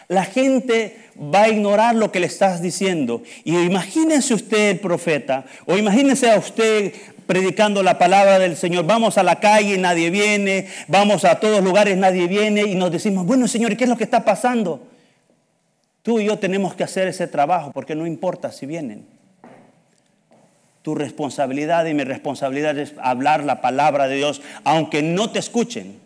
La 0.09 0.25
gente 0.25 0.97
va 1.21 1.42
a 1.42 1.49
ignorar 1.49 1.97
lo 1.97 2.12
que 2.12 2.21
le 2.21 2.26
estás 2.26 2.62
diciendo. 2.62 3.23
Y 3.45 3.59
imagínense 3.59 4.35
usted 4.35 4.71
el 4.71 4.80
profeta, 4.80 5.45
o 5.66 5.76
imagínense 5.76 6.30
a 6.30 6.38
usted 6.38 6.95
predicando 7.26 7.83
la 7.83 7.99
palabra 7.99 8.38
del 8.38 8.56
Señor. 8.56 8.87
Vamos 8.87 9.18
a 9.18 9.25
la 9.25 9.40
calle 9.40 9.75
y 9.75 9.78
nadie 9.78 10.11
viene, 10.11 10.68
vamos 10.87 11.25
a 11.25 11.40
todos 11.40 11.62
lugares, 11.62 11.97
nadie 11.97 12.28
viene 12.28 12.62
y 12.62 12.76
nos 12.76 12.92
decimos, 12.92 13.26
bueno 13.26 13.49
Señor, 13.49 13.76
¿qué 13.76 13.83
es 13.83 13.90
lo 13.90 13.97
que 13.97 14.04
está 14.04 14.25
pasando? 14.25 14.87
Tú 16.02 16.21
y 16.21 16.26
yo 16.26 16.38
tenemos 16.38 16.76
que 16.76 16.85
hacer 16.85 17.09
ese 17.09 17.26
trabajo 17.26 17.73
porque 17.73 17.97
no 17.97 18.06
importa 18.06 18.52
si 18.52 18.64
vienen. 18.64 19.15
Tu 20.87 20.95
responsabilidad 20.95 21.85
y 21.87 21.95
mi 21.95 22.05
responsabilidad 22.05 22.78
es 22.78 22.95
hablar 23.02 23.43
la 23.43 23.61
palabra 23.61 24.07
de 24.07 24.14
Dios, 24.14 24.40
aunque 24.62 25.02
no 25.02 25.33
te 25.33 25.40
escuchen. 25.40 25.99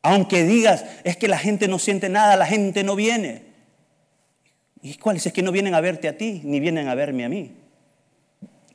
Aunque 0.00 0.42
digas, 0.42 0.86
es 1.04 1.18
que 1.18 1.28
la 1.28 1.36
gente 1.36 1.68
no 1.68 1.78
siente 1.78 2.08
nada, 2.08 2.38
la 2.38 2.46
gente 2.46 2.84
no 2.84 2.96
viene. 2.96 3.42
¿Y 4.80 4.94
cuál 4.94 5.16
es? 5.16 5.26
Es 5.26 5.34
que 5.34 5.42
no 5.42 5.52
vienen 5.52 5.74
a 5.74 5.82
verte 5.82 6.08
a 6.08 6.16
ti, 6.16 6.40
ni 6.42 6.58
vienen 6.58 6.88
a 6.88 6.94
verme 6.94 7.26
a 7.26 7.28
mí. 7.28 7.52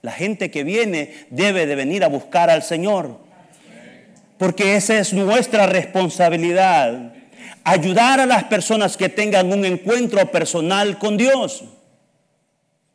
La 0.04 0.12
gente 0.12 0.52
que 0.52 0.64
viene 0.64 1.26
debe 1.32 1.66
de 1.66 1.74
venir 1.74 2.04
a 2.04 2.10
buscar 2.10 2.52
al 2.52 2.62
Señor. 2.62 3.18
Porque 4.38 4.76
esa 4.76 5.00
es 5.00 5.14
nuestra 5.14 5.66
responsabilidad. 5.66 7.12
Ayudar 7.64 8.20
a 8.20 8.28
las 8.28 8.44
personas 8.44 8.98
que 8.98 9.10
tengan 9.10 9.52
un 9.52 9.66
encuentro 9.66 10.32
personal 10.32 11.00
con 11.00 11.18
Dios. 11.18 11.64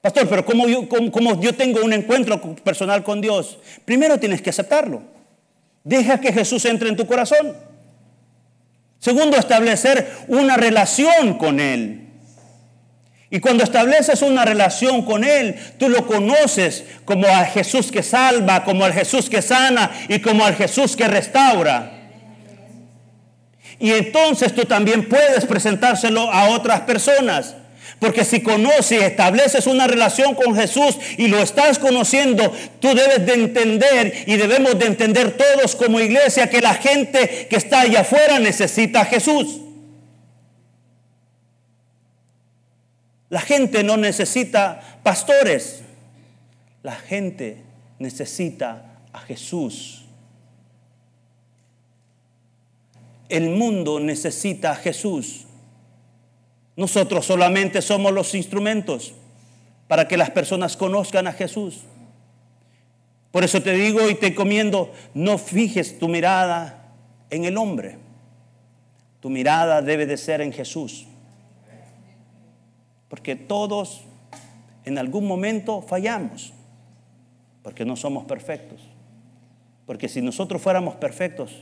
Pastor, 0.02 0.28
pero 0.28 0.44
¿cómo 0.44 0.68
yo, 0.68 0.88
yo 1.40 1.54
tengo 1.54 1.80
un 1.80 1.92
encuentro 1.92 2.40
personal 2.56 3.04
con 3.04 3.20
Dios? 3.20 3.58
Primero 3.84 4.18
tienes 4.18 4.42
que 4.42 4.50
aceptarlo. 4.50 5.00
Deja 5.84 6.20
que 6.20 6.32
Jesús 6.32 6.64
entre 6.64 6.88
en 6.88 6.96
tu 6.96 7.06
corazón. 7.06 7.56
Segundo, 8.98 9.36
establecer 9.36 10.10
una 10.26 10.56
relación 10.56 11.38
con 11.38 11.60
Él. 11.60 12.08
Y 13.30 13.38
cuando 13.38 13.62
estableces 13.62 14.22
una 14.22 14.44
relación 14.44 15.02
con 15.02 15.22
Él, 15.22 15.56
tú 15.78 15.88
lo 15.88 16.04
conoces 16.06 16.84
como 17.04 17.26
a 17.28 17.44
Jesús 17.44 17.92
que 17.92 18.02
salva, 18.02 18.64
como 18.64 18.84
al 18.84 18.92
Jesús 18.92 19.30
que 19.30 19.40
sana 19.40 19.90
y 20.08 20.20
como 20.20 20.44
al 20.44 20.56
Jesús 20.56 20.96
que 20.96 21.06
restaura. 21.06 22.10
Y 23.78 23.92
entonces 23.92 24.52
tú 24.52 24.64
también 24.64 25.08
puedes 25.08 25.46
presentárselo 25.46 26.30
a 26.30 26.50
otras 26.50 26.80
personas. 26.80 27.56
Porque 28.02 28.24
si 28.24 28.40
conoces 28.40 29.00
y 29.00 29.04
estableces 29.04 29.68
una 29.68 29.86
relación 29.86 30.34
con 30.34 30.56
Jesús 30.56 30.98
y 31.18 31.28
lo 31.28 31.38
estás 31.38 31.78
conociendo, 31.78 32.52
tú 32.80 32.88
debes 32.88 33.24
de 33.24 33.34
entender 33.34 34.24
y 34.26 34.36
debemos 34.36 34.76
de 34.76 34.86
entender 34.86 35.36
todos 35.36 35.76
como 35.76 36.00
iglesia 36.00 36.50
que 36.50 36.60
la 36.60 36.74
gente 36.74 37.46
que 37.48 37.54
está 37.54 37.82
allá 37.82 38.00
afuera 38.00 38.40
necesita 38.40 39.02
a 39.02 39.04
Jesús. 39.04 39.60
La 43.28 43.40
gente 43.40 43.84
no 43.84 43.96
necesita 43.96 44.98
pastores. 45.04 45.82
La 46.82 46.96
gente 46.96 47.58
necesita 48.00 48.98
a 49.12 49.20
Jesús. 49.20 50.02
El 53.28 53.50
mundo 53.50 54.00
necesita 54.00 54.72
a 54.72 54.74
Jesús. 54.74 55.46
Nosotros 56.76 57.26
solamente 57.26 57.82
somos 57.82 58.12
los 58.12 58.34
instrumentos 58.34 59.14
para 59.88 60.08
que 60.08 60.16
las 60.16 60.30
personas 60.30 60.76
conozcan 60.76 61.26
a 61.26 61.32
Jesús. 61.32 61.80
Por 63.30 63.44
eso 63.44 63.62
te 63.62 63.72
digo 63.72 64.08
y 64.08 64.14
te 64.14 64.28
encomiendo, 64.28 64.92
no 65.14 65.38
fijes 65.38 65.98
tu 65.98 66.08
mirada 66.08 66.92
en 67.30 67.44
el 67.44 67.56
hombre. 67.56 67.98
Tu 69.20 69.30
mirada 69.30 69.82
debe 69.82 70.06
de 70.06 70.16
ser 70.16 70.40
en 70.40 70.52
Jesús. 70.52 71.06
Porque 73.08 73.36
todos 73.36 74.02
en 74.84 74.98
algún 74.98 75.26
momento 75.26 75.82
fallamos. 75.82 76.52
Porque 77.62 77.84
no 77.84 77.96
somos 77.96 78.24
perfectos. 78.24 78.80
Porque 79.86 80.08
si 80.08 80.20
nosotros 80.20 80.60
fuéramos 80.60 80.96
perfectos, 80.96 81.52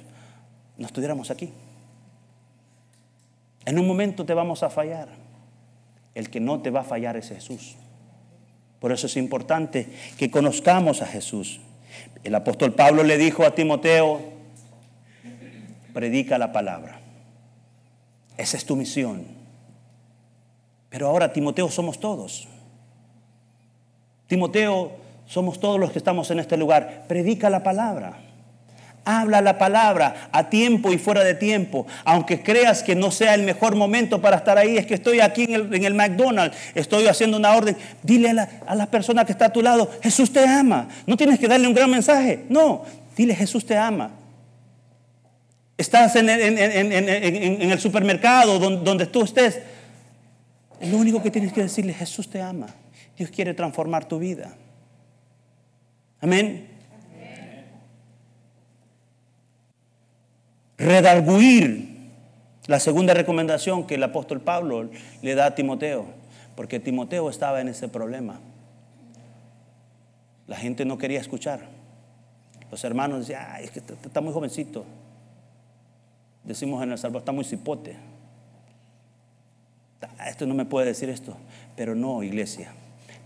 no 0.79 0.87
estuviéramos 0.87 1.31
aquí. 1.31 1.53
En 3.64 3.79
un 3.79 3.87
momento 3.87 4.25
te 4.25 4.35
vamos 4.35 4.62
a 4.62 4.70
fallar. 4.70 5.09
El 6.14 6.31
que 6.31 6.40
no 6.40 6.61
te 6.61 6.70
va 6.70 6.81
a 6.81 6.85
fallar 6.85 7.16
es 7.16 7.29
Jesús. 7.29 7.77
Por 8.81 8.92
eso 8.92 9.07
es 9.07 9.16
importante 9.16 9.88
que 10.18 10.31
conozcamos 10.31 11.03
a 11.03 11.07
Jesús. 11.07 11.61
El 12.25 12.35
apóstol 12.35 12.75
Pablo 12.75 13.03
le 13.05 13.18
dijo 13.18 13.44
a 13.44 13.55
Timoteo, 13.55 14.20
predica 15.92 16.38
la 16.38 16.53
palabra. 16.53 17.01
Esa 18.37 18.57
es 18.57 18.64
tu 18.64 18.77
misión. 18.77 19.27
Pero 20.88 21.09
ahora 21.09 21.33
Timoteo 21.33 21.68
somos 21.68 22.01
todos. 22.01 22.49
Timoteo 24.27 24.92
somos 25.27 25.61
todos 25.61 25.79
los 25.79 25.92
que 25.92 25.99
estamos 25.99 26.31
en 26.31 26.40
este 26.40 26.57
lugar. 26.57 27.05
Predica 27.07 27.51
la 27.51 27.62
palabra. 27.62 28.18
Habla 29.05 29.41
la 29.41 29.57
palabra 29.59 30.29
a 30.31 30.51
tiempo 30.51 30.93
y 30.93 30.99
fuera 30.99 31.25
de 31.25 31.35
tiempo. 31.35 31.87
Aunque 32.05 32.43
creas 32.43 32.83
que 32.83 32.95
no 32.95 33.11
sea 33.11 33.35
el 33.35 33.43
mejor 33.43 33.75
momento 33.75 34.21
para 34.21 34.37
estar 34.37 34.59
ahí, 34.59 34.77
es 34.77 34.87
que 34.87 34.95
estoy 34.95 35.21
aquí 35.21 35.45
en 35.45 35.85
el, 35.85 35.95
McDonald's, 35.95 36.57
estoy 36.75 37.07
haciendo 37.07 37.39
una 37.39 37.55
orden. 37.55 37.77
Dile 38.03 38.31
a 38.67 38.75
la, 38.75 38.87
persona 38.87 39.25
que 39.25 39.33
está 39.33 39.47
a 39.47 39.53
tu 39.53 39.63
lado, 39.63 39.91
Jesús 40.03 40.33
te 40.33 40.47
ama. 40.47 40.89
No 41.07 41.17
tienes 41.17 41.39
que 41.39 41.49
darle 41.49 41.67
un 41.67 41.75
gran 41.75 41.91
mensaje. 41.91 42.45
No, 42.49 42.85
dile 43.17 43.35
Jesús 43.35 43.65
te 43.65 43.77
ama. 43.77 44.11
Estás 45.79 46.15
en 46.17 46.29
el, 46.29 47.81
supermercado 47.81 48.59
donde, 48.59 48.85
donde 48.85 49.07
tú 49.07 49.23
estés. 49.23 49.61
Lo 50.83 50.99
único 50.99 51.23
que 51.23 51.31
tienes 51.31 51.53
que 51.55 51.63
decirle, 51.63 51.95
Jesús 51.95 52.29
te 52.29 52.43
ama. 52.43 52.67
Dios 53.17 53.31
quiere 53.31 53.55
transformar 53.55 54.05
tu 54.07 54.19
vida. 54.19 54.55
Amén. 56.21 56.70
Redarguir. 60.81 61.90
La 62.66 62.81
segunda 62.81 63.14
recomendación 63.14 63.87
que 63.87 63.97
el 63.97 64.03
apóstol 64.03 64.40
Pablo 64.40 64.90
le 65.23 65.35
da 65.35 65.47
a 65.47 65.55
Timoteo, 65.55 66.07
porque 66.57 66.81
Timoteo 66.81 67.29
estaba 67.29 67.61
en 67.61 67.69
ese 67.69 67.88
problema. 67.88 68.40
La 70.47 70.57
gente 70.57 70.85
no 70.85 70.99
quería 70.99 71.21
escuchar. 71.21 71.61
Los 72.71 72.85
hermanos 72.85 73.21
decían, 73.21 73.47
Ay, 73.51 73.64
es 73.64 73.71
que 73.71 73.81
está 73.81 74.21
muy 74.21 74.33
jovencito. 74.33 74.85
Decimos 76.45 76.83
en 76.83 76.93
El 76.93 76.99
Salvador, 76.99 77.23
está 77.23 77.33
muy 77.33 77.45
cipote. 77.45 77.97
Esto 80.27 80.47
no 80.47 80.55
me 80.55 80.64
puede 80.64 80.87
decir 80.87 81.09
esto. 81.09 81.37
Pero 81.77 81.95
no, 81.95 82.23
iglesia. 82.23 82.73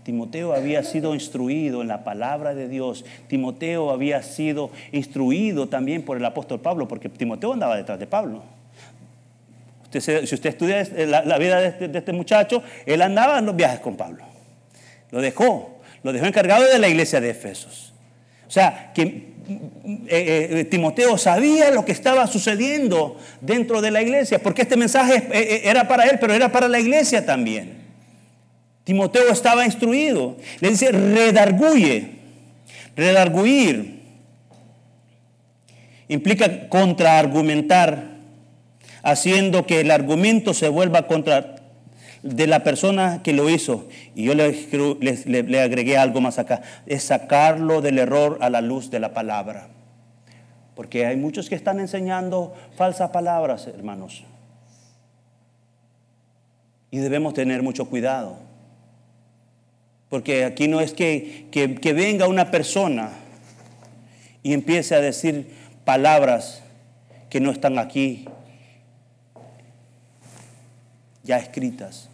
Timoteo 0.05 0.53
había 0.53 0.83
sido 0.83 1.15
instruido 1.15 1.81
en 1.81 1.87
la 1.87 2.03
palabra 2.03 2.53
de 2.53 2.67
Dios. 2.69 3.03
Timoteo 3.27 3.89
había 3.89 4.21
sido 4.21 4.69
instruido 4.91 5.67
también 5.67 6.03
por 6.03 6.17
el 6.17 6.25
apóstol 6.25 6.61
Pablo, 6.61 6.87
porque 6.87 7.09
Timoteo 7.09 7.53
andaba 7.53 7.75
detrás 7.75 7.97
de 7.97 8.05
Pablo. 8.05 8.43
si 9.89 9.97
usted 9.97 10.45
estudia 10.45 10.79
este, 10.79 11.07
la, 11.07 11.37
vida 11.39 11.65
este, 11.65 11.87
de 11.87 11.97
este, 11.97 12.13
muchacho, 12.13 12.61
él 12.85 13.01
andaba 13.01 13.39
en 13.39 13.47
los 13.47 13.55
viajes 13.55 13.79
con 13.79 13.97
Pablo. 13.97 14.23
Lo 15.09 15.21
dejó, 15.21 15.79
lo 16.03 16.13
dejó 16.13 16.27
encargado 16.27 16.65
de 16.65 16.77
la 16.77 16.87
iglesia 16.87 17.19
de 17.19 17.31
Efesos. 17.31 17.91
O 18.47 18.51
sea, 18.51 18.91
que 18.93 19.07
eh, 19.07 20.49
eh, 20.51 20.65
Timoteo 20.65 21.17
sabía 21.17 21.71
lo 21.71 21.83
que 21.83 21.93
estaba 21.93 22.27
sucediendo 22.27 23.17
dentro 23.41 23.81
de 23.81 23.89
la 23.89 24.03
iglesia, 24.03 24.37
porque 24.37 24.61
este 24.61 24.77
mensaje 24.77 25.27
eh, 25.31 25.61
era 25.63 25.87
para 25.87 26.03
él, 26.03 26.19
pero 26.21 26.35
era 26.35 26.51
para 26.51 26.67
la 26.67 26.79
iglesia 26.79 27.25
también. 27.25 27.84
Timoteo 28.85 29.29
estaba 29.29 29.65
instruido. 29.65 30.37
Le 30.61 30.69
dice, 30.69 30.91
redarguye. 30.91 32.11
Redarguir 32.95 33.95
implica 36.07 36.69
contraargumentar, 36.69 38.11
haciendo 39.01 39.65
que 39.65 39.81
el 39.81 39.91
argumento 39.91 40.53
se 40.53 40.69
vuelva 40.69 41.07
contra 41.07 41.55
de 42.21 42.47
la 42.47 42.63
persona 42.63 43.21
que 43.23 43.33
lo 43.33 43.49
hizo. 43.49 43.89
Y 44.13 44.25
yo 44.25 44.35
le, 44.35 44.55
le 44.99 45.61
agregué 45.61 45.97
algo 45.97 46.21
más 46.21 46.37
acá. 46.37 46.61
Es 46.85 47.03
sacarlo 47.03 47.81
del 47.81 47.97
error 47.97 48.37
a 48.41 48.51
la 48.51 48.61
luz 48.61 48.91
de 48.91 48.99
la 48.99 49.13
palabra. 49.15 49.67
Porque 50.75 51.07
hay 51.07 51.17
muchos 51.17 51.49
que 51.49 51.55
están 51.55 51.79
enseñando 51.79 52.53
falsas 52.77 53.09
palabras, 53.09 53.65
hermanos. 53.65 54.23
Y 56.91 56.99
debemos 56.99 57.33
tener 57.33 57.63
mucho 57.63 57.85
cuidado. 57.85 58.37
Porque 60.15 60.45
aquí 60.45 60.69
no 60.69 60.79
es 60.79 60.93
que, 60.93 61.49
venga 61.93 62.29
una 62.29 62.49
persona 62.49 63.09
y 64.43 64.53
empiece 64.53 64.95
a 64.95 65.01
decir 65.01 65.49
palabras 65.83 66.61
que 67.29 67.41
no 67.41 67.51
están 67.51 67.77
aquí 67.77 68.23
ya 71.21 71.37
escritas. 71.37 72.07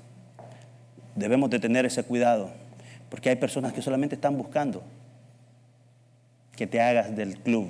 Debemos 1.13 1.51
de 1.51 1.59
tener 1.59 1.85
ese 1.85 2.01
cuidado, 2.01 2.49
porque 3.11 3.29
hay 3.29 3.35
personas 3.35 3.71
que 3.71 3.83
solamente 3.83 4.15
están 4.15 4.35
buscando 4.35 4.81
que 6.55 6.65
te 6.65 6.81
hagas 6.81 7.15
del 7.15 7.37
club. 7.37 7.69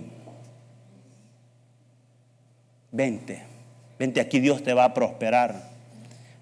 Vente, 2.90 3.44
Vente 4.00 4.22
aquí, 4.22 4.40
Dios 4.40 4.64
te 4.64 4.74
va 4.74 4.86
a 4.86 4.94
prosperar. 4.94 5.62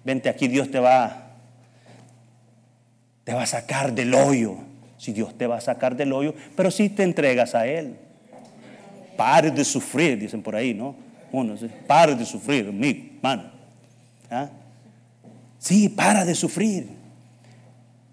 Vente 0.04 0.28
aquí, 0.28 0.46
Dios 0.46 0.70
te 0.70 0.78
va, 0.78 1.29
te 3.30 3.36
va 3.36 3.44
a 3.44 3.46
sacar 3.46 3.92
del 3.92 4.12
hoyo. 4.12 4.56
Si 4.98 5.12
Dios 5.12 5.38
te 5.38 5.46
va 5.46 5.58
a 5.58 5.60
sacar 5.60 5.94
del 5.94 6.12
hoyo, 6.12 6.34
pero 6.56 6.68
si 6.68 6.88
te 6.88 7.04
entregas 7.04 7.54
a 7.54 7.64
Él. 7.64 7.94
Pare 9.16 9.52
de 9.52 9.64
sufrir, 9.64 10.18
dicen 10.18 10.42
por 10.42 10.56
ahí, 10.56 10.74
¿no? 10.74 10.96
Uno, 11.30 11.56
¿sí? 11.56 11.68
de 11.68 12.24
sufrir, 12.24 12.72
mi 12.72 13.20
mano. 13.22 13.44
¿Ah? 14.28 14.48
Sí, 15.60 15.88
para 15.88 16.24
de 16.24 16.34
sufrir. 16.34 16.88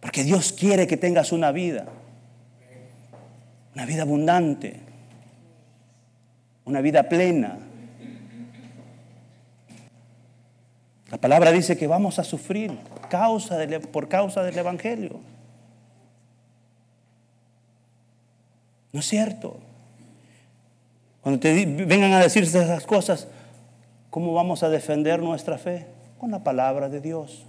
Porque 0.01 0.23
Dios 0.23 0.53
quiere 0.53 0.86
que 0.86 0.97
tengas 0.97 1.32
una 1.32 1.51
vida. 1.51 1.88
Una 3.73 3.88
vida 3.88 4.03
abundante. 4.03 4.80
Una 6.63 6.80
vida 6.80 7.10
plena. 7.10 7.58
La 11.10 11.17
palabra 11.17 11.51
dice 11.51 11.75
que 11.75 11.88
vamos 11.88 12.19
a 12.19 12.23
sufrir 12.23 12.77
causa 13.10 13.58
por 13.91 14.08
causa 14.08 14.43
del 14.43 14.58
Evangelio. 14.58 15.20
¿No 18.91 19.00
es 19.00 19.08
cierto? 19.08 19.58
Cuando 21.22 21.39
te 21.39 21.65
vengan 21.65 22.13
a 22.13 22.20
decirse 22.20 22.63
esas 22.63 22.86
cosas, 22.86 23.28
¿cómo 24.10 24.34
vamos 24.34 24.63
a 24.63 24.70
defender 24.70 25.22
nuestra 25.22 25.58
fe? 25.58 25.86
Con 26.17 26.32
la 26.32 26.43
palabra 26.43 26.89
de 26.89 27.02
Dios. 27.02 27.46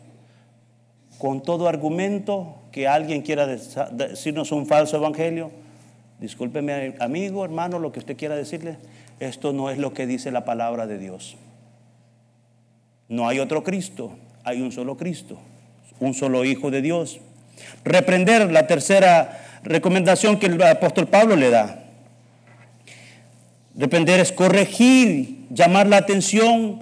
Con 1.18 1.42
todo 1.42 1.68
argumento 1.68 2.56
que 2.72 2.88
alguien 2.88 3.22
quiera 3.22 3.46
decirnos 3.46 4.52
un 4.52 4.66
falso 4.66 4.96
evangelio. 4.96 5.50
Discúlpeme, 6.20 6.96
amigo, 6.98 7.44
hermano, 7.44 7.78
lo 7.78 7.92
que 7.92 8.00
usted 8.00 8.16
quiera 8.16 8.34
decirle. 8.34 8.76
Esto 9.20 9.52
no 9.52 9.70
es 9.70 9.78
lo 9.78 9.94
que 9.94 10.06
dice 10.06 10.30
la 10.30 10.44
palabra 10.44 10.86
de 10.86 10.98
Dios. 10.98 11.36
No 13.08 13.26
hay 13.26 13.38
otro 13.38 13.64
Cristo, 13.64 14.12
hay 14.48 14.62
un 14.62 14.72
solo 14.72 14.96
Cristo, 14.96 15.38
un 16.00 16.14
solo 16.14 16.44
Hijo 16.44 16.70
de 16.70 16.80
Dios. 16.80 17.20
Reprender 17.84 18.50
la 18.50 18.66
tercera 18.66 19.60
recomendación 19.62 20.38
que 20.38 20.46
el 20.46 20.60
apóstol 20.62 21.06
Pablo 21.06 21.36
le 21.36 21.50
da. 21.50 21.84
Reprender 23.76 24.20
es 24.20 24.32
corregir, 24.32 25.46
llamar 25.50 25.86
la 25.86 25.98
atención 25.98 26.80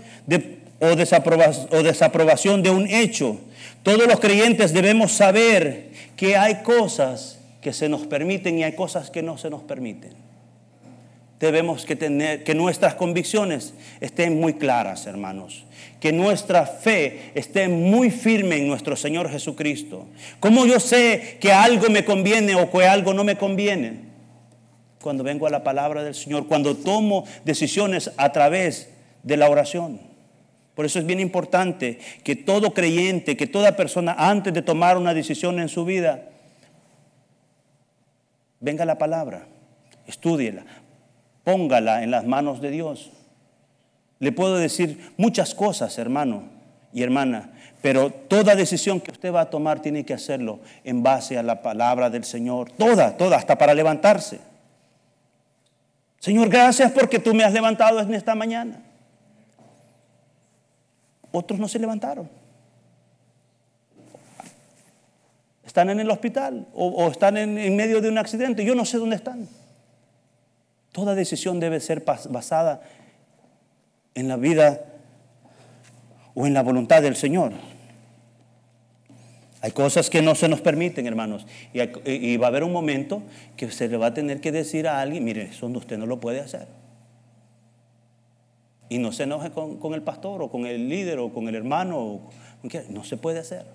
o, 0.80 1.82
desaprobación 1.82 2.62
de 2.62 2.70
un 2.70 2.86
hecho. 2.86 3.38
Todos 3.82 4.06
los 4.06 4.20
creyentes 4.20 4.72
debemos 4.72 5.12
saber 5.12 5.90
que 6.16 6.36
hay 6.36 6.62
cosas 6.62 7.40
que 7.60 7.72
se 7.72 7.88
nos 7.88 8.06
permiten 8.06 8.58
y 8.58 8.64
hay 8.64 8.74
cosas 8.74 9.10
que 9.10 9.22
no 9.22 9.38
se 9.38 9.50
nos 9.50 9.62
permiten. 9.62 10.12
Debemos 11.38 11.84
que 11.84 11.96
tener 11.96 12.44
que 12.44 12.54
nuestras 12.54 12.94
convicciones 12.94 13.74
estén 14.00 14.40
muy 14.40 14.54
claras, 14.54 15.06
hermanos 15.06 15.66
que 16.00 16.12
nuestra 16.12 16.66
fe 16.66 17.32
esté 17.34 17.68
muy 17.68 18.10
firme 18.10 18.56
en 18.56 18.68
nuestro 18.68 18.96
Señor 18.96 19.30
Jesucristo. 19.30 20.06
¿Cómo 20.40 20.66
yo 20.66 20.78
sé 20.78 21.38
que 21.40 21.52
algo 21.52 21.88
me 21.88 22.04
conviene 22.04 22.54
o 22.54 22.70
que 22.70 22.86
algo 22.86 23.14
no 23.14 23.24
me 23.24 23.36
conviene? 23.36 24.06
Cuando 25.00 25.24
vengo 25.24 25.46
a 25.46 25.50
la 25.50 25.64
palabra 25.64 26.04
del 26.04 26.14
Señor, 26.14 26.46
cuando 26.46 26.76
tomo 26.76 27.24
decisiones 27.44 28.10
a 28.16 28.32
través 28.32 28.90
de 29.22 29.36
la 29.36 29.48
oración. 29.48 30.00
Por 30.74 30.84
eso 30.84 30.98
es 30.98 31.06
bien 31.06 31.20
importante 31.20 31.98
que 32.22 32.36
todo 32.36 32.74
creyente, 32.74 33.36
que 33.36 33.46
toda 33.46 33.76
persona 33.76 34.14
antes 34.18 34.52
de 34.52 34.62
tomar 34.62 34.98
una 34.98 35.14
decisión 35.14 35.58
en 35.58 35.68
su 35.68 35.86
vida, 35.86 36.28
venga 38.60 38.84
la 38.84 38.98
palabra, 38.98 39.46
estúdiela, 40.06 40.64
póngala 41.46 42.02
en 42.02 42.10
las 42.10 42.26
manos 42.26 42.60
de 42.60 42.72
Dios. 42.72 43.12
Le 44.18 44.32
puedo 44.32 44.56
decir 44.56 45.12
muchas 45.16 45.54
cosas, 45.54 45.96
hermano 45.96 46.42
y 46.92 47.04
hermana, 47.04 47.52
pero 47.80 48.10
toda 48.10 48.56
decisión 48.56 49.00
que 49.00 49.12
usted 49.12 49.32
va 49.32 49.42
a 49.42 49.50
tomar 49.50 49.80
tiene 49.80 50.04
que 50.04 50.12
hacerlo 50.12 50.58
en 50.82 51.04
base 51.04 51.38
a 51.38 51.44
la 51.44 51.62
palabra 51.62 52.10
del 52.10 52.24
Señor. 52.24 52.72
Toda, 52.72 53.16
toda, 53.16 53.36
hasta 53.36 53.56
para 53.56 53.74
levantarse. 53.74 54.40
Señor, 56.18 56.48
gracias 56.48 56.90
porque 56.90 57.20
tú 57.20 57.32
me 57.32 57.44
has 57.44 57.52
levantado 57.52 58.00
en 58.00 58.12
esta 58.12 58.34
mañana. 58.34 58.82
Otros 61.30 61.60
no 61.60 61.68
se 61.68 61.78
levantaron. 61.78 62.28
Están 65.64 65.90
en 65.90 66.00
el 66.00 66.10
hospital 66.10 66.66
o, 66.74 67.06
están 67.06 67.36
en, 67.36 67.56
en 67.56 67.76
medio 67.76 68.00
de 68.00 68.08
un 68.08 68.18
accidente. 68.18 68.64
Yo 68.64 68.74
no 68.74 68.84
sé 68.84 68.98
dónde 68.98 69.14
están. 69.14 69.46
Toda 70.96 71.14
decisión 71.14 71.60
debe 71.60 71.78
ser 71.80 72.06
basada 72.06 72.80
en 74.14 74.28
la 74.28 74.36
vida 74.38 74.80
o 76.34 76.46
en 76.46 76.54
la 76.54 76.62
voluntad 76.62 77.02
del 77.02 77.16
Señor. 77.16 77.52
Hay 79.60 79.72
cosas 79.72 80.08
que 80.08 80.22
no 80.22 80.34
se 80.34 80.48
nos 80.48 80.62
permiten, 80.62 81.06
hermanos. 81.06 81.46
Y, 81.74 82.38
va 82.38 82.46
a 82.46 82.48
haber 82.48 82.64
un 82.64 82.72
momento 82.72 83.22
que 83.58 83.70
se 83.70 83.88
le 83.88 83.98
va 83.98 84.06
a 84.06 84.14
tener 84.14 84.40
que 84.40 84.52
decir 84.52 84.88
a 84.88 85.02
alguien, 85.02 85.22
mire, 85.22 85.42
eso 85.42 85.66
usted 85.66 85.98
no 85.98 86.06
lo 86.06 86.18
puede 86.18 86.40
hacer. 86.40 86.66
Y 88.88 88.96
no 88.96 89.12
se 89.12 89.24
enoje 89.24 89.50
con, 89.50 89.92
el 89.92 90.00
pastor 90.00 90.40
o 90.40 90.50
con 90.50 90.64
el 90.64 90.88
líder 90.88 91.18
o 91.18 91.30
con 91.30 91.46
el 91.46 91.56
hermano. 91.56 92.20
no 92.88 93.04
se 93.04 93.18
puede 93.18 93.40
hacer. 93.40 93.66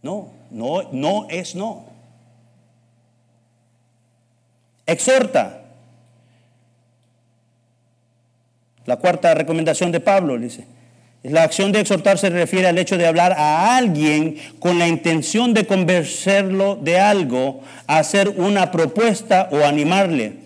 No, 0.00 0.30
no, 0.50 0.90
no 0.92 1.28
es 1.28 1.54
no. 1.54 1.97
Exhorta. 4.88 5.60
La 8.86 8.96
cuarta 8.96 9.34
recomendación 9.34 9.92
de 9.92 10.00
Pablo 10.00 10.38
dice, 10.38 10.64
la 11.22 11.42
acción 11.42 11.72
de 11.72 11.80
exhortar 11.80 12.16
se 12.16 12.30
refiere 12.30 12.68
al 12.68 12.78
hecho 12.78 12.96
de 12.96 13.06
hablar 13.06 13.32
a 13.32 13.76
alguien 13.76 14.36
con 14.58 14.78
la 14.78 14.88
intención 14.88 15.52
de 15.52 15.66
convencerlo 15.66 16.76
de 16.76 16.98
algo, 16.98 17.60
hacer 17.86 18.30
una 18.30 18.70
propuesta 18.70 19.50
o 19.52 19.62
animarle. 19.62 20.36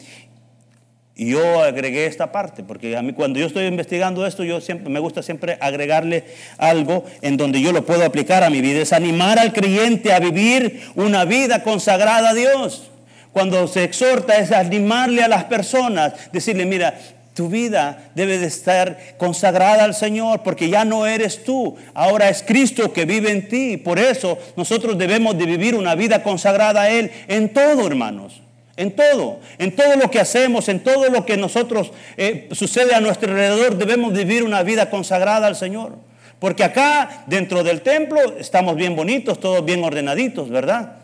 Y 1.15 1.31
yo 1.31 1.63
agregué 1.63 2.07
esta 2.07 2.33
parte, 2.33 2.65
porque 2.65 2.97
a 2.97 3.03
mí 3.03 3.13
cuando 3.13 3.39
yo 3.39 3.47
estoy 3.47 3.67
investigando 3.67 4.27
esto, 4.27 4.43
yo 4.43 4.61
siempre 4.61 4.89
me 4.89 4.99
gusta 4.99 5.23
siempre 5.23 5.57
agregarle 5.61 6.25
algo 6.59 7.05
en 7.21 7.37
donde 7.37 7.61
yo 7.61 7.71
lo 7.71 7.87
puedo 7.87 8.05
aplicar 8.05 8.43
a 8.43 8.51
mi 8.51 8.61
vida. 8.61 8.81
Es 8.81 8.93
animar 8.93 9.39
al 9.39 9.53
creyente 9.53 10.13
a 10.13 10.19
vivir 10.19 10.81
una 10.97 11.25
vida 11.25 11.63
consagrada 11.63 12.31
a 12.31 12.35
Dios. 12.35 12.92
Cuando 13.33 13.67
se 13.67 13.85
exhorta 13.85 14.37
es 14.37 14.53
animarle 14.53 15.23
a 15.23 15.29
las 15.29 15.45
personas, 15.45 16.13
decirle, 16.33 16.67
mira, 16.67 16.95
tu 17.35 17.49
vida 17.49 18.11
debe 18.15 18.39
de 18.39 18.47
estar 18.47 19.17
consagrada 19.17 19.85
al 19.85 19.95
Señor 19.95 20.43
porque 20.43 20.69
ya 20.69 20.85
no 20.85 21.07
eres 21.07 21.45
tú, 21.45 21.77
ahora 21.95 22.29
es 22.29 22.43
Cristo 22.43 22.93
que 22.93 23.07
vive 23.07 23.31
en 23.31 23.49
ti. 23.49 23.79
Por 23.79 23.99
eso 23.99 24.39
nosotros 24.57 24.99
debemos 24.99 25.39
de 25.39 25.47
vivir 25.47 25.75
una 25.75 25.95
vida 25.95 26.23
consagrada 26.23 26.83
a 26.83 26.91
Él 26.91 27.11
en 27.29 27.53
todo, 27.53 27.87
hermanos. 27.87 28.43
En 28.77 28.91
todo, 28.97 29.41
en 29.59 29.77
todo 29.77 29.97
lo 29.97 30.11
que 30.11 30.19
hacemos, 30.19 30.69
en 30.69 30.81
todo 30.81 31.11
lo 31.11 31.27
que 31.27 31.37
nosotros 31.37 31.93
eh, 32.17 32.49
sucede 32.53 32.95
a 32.95 33.01
nuestro 33.01 33.31
alrededor, 33.31 33.77
debemos 33.77 34.15
vivir 34.15 34.43
una 34.45 34.63
vida 34.63 34.89
consagrada 34.89 35.47
al 35.47 35.57
Señor. 35.57 35.97
Porque 36.39 36.65
acá, 36.65 37.25
dentro 37.27 37.63
del 37.63 37.83
templo, 37.83 38.19
estamos 38.39 38.75
bien 38.77 38.97
bonitos, 38.97 39.39
todos 39.41 39.65
bien 39.65 39.85
ordenaditos, 39.85 40.49
¿verdad? 40.49 40.97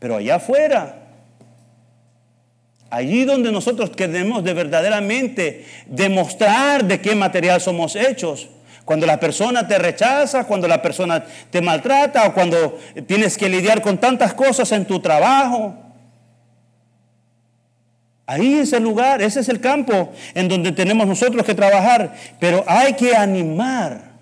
Pero 0.00 0.16
allá 0.16 0.34
afuera, 0.34 1.03
Allí 2.94 3.24
donde 3.24 3.50
nosotros 3.50 3.90
queremos 3.90 4.44
de 4.44 4.54
verdaderamente 4.54 5.66
demostrar 5.86 6.84
de 6.84 7.00
qué 7.00 7.16
material 7.16 7.60
somos 7.60 7.96
hechos. 7.96 8.48
Cuando 8.84 9.04
la 9.04 9.18
persona 9.18 9.66
te 9.66 9.78
rechaza, 9.78 10.44
cuando 10.44 10.68
la 10.68 10.80
persona 10.80 11.24
te 11.50 11.60
maltrata 11.60 12.28
o 12.28 12.32
cuando 12.32 12.78
tienes 13.08 13.36
que 13.36 13.48
lidiar 13.48 13.82
con 13.82 13.98
tantas 13.98 14.32
cosas 14.34 14.70
en 14.70 14.84
tu 14.84 15.00
trabajo. 15.00 15.74
Ahí 18.26 18.60
es 18.60 18.72
el 18.72 18.84
lugar, 18.84 19.20
ese 19.22 19.40
es 19.40 19.48
el 19.48 19.60
campo 19.60 20.12
en 20.32 20.46
donde 20.46 20.70
tenemos 20.70 21.04
nosotros 21.04 21.44
que 21.44 21.54
trabajar. 21.56 22.14
Pero 22.38 22.62
hay 22.64 22.92
que 22.92 23.16
animar. 23.16 24.12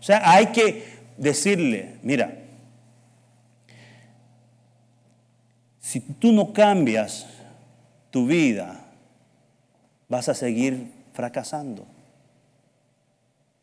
O 0.00 0.02
sea, 0.02 0.28
hay 0.28 0.46
que 0.46 0.88
decirle, 1.16 1.98
mira, 2.02 2.36
si 5.78 6.00
tú 6.00 6.32
no 6.32 6.52
cambias 6.52 7.28
tu 8.14 8.28
vida, 8.28 8.76
vas 10.08 10.28
a 10.28 10.34
seguir 10.34 10.86
fracasando. 11.14 11.84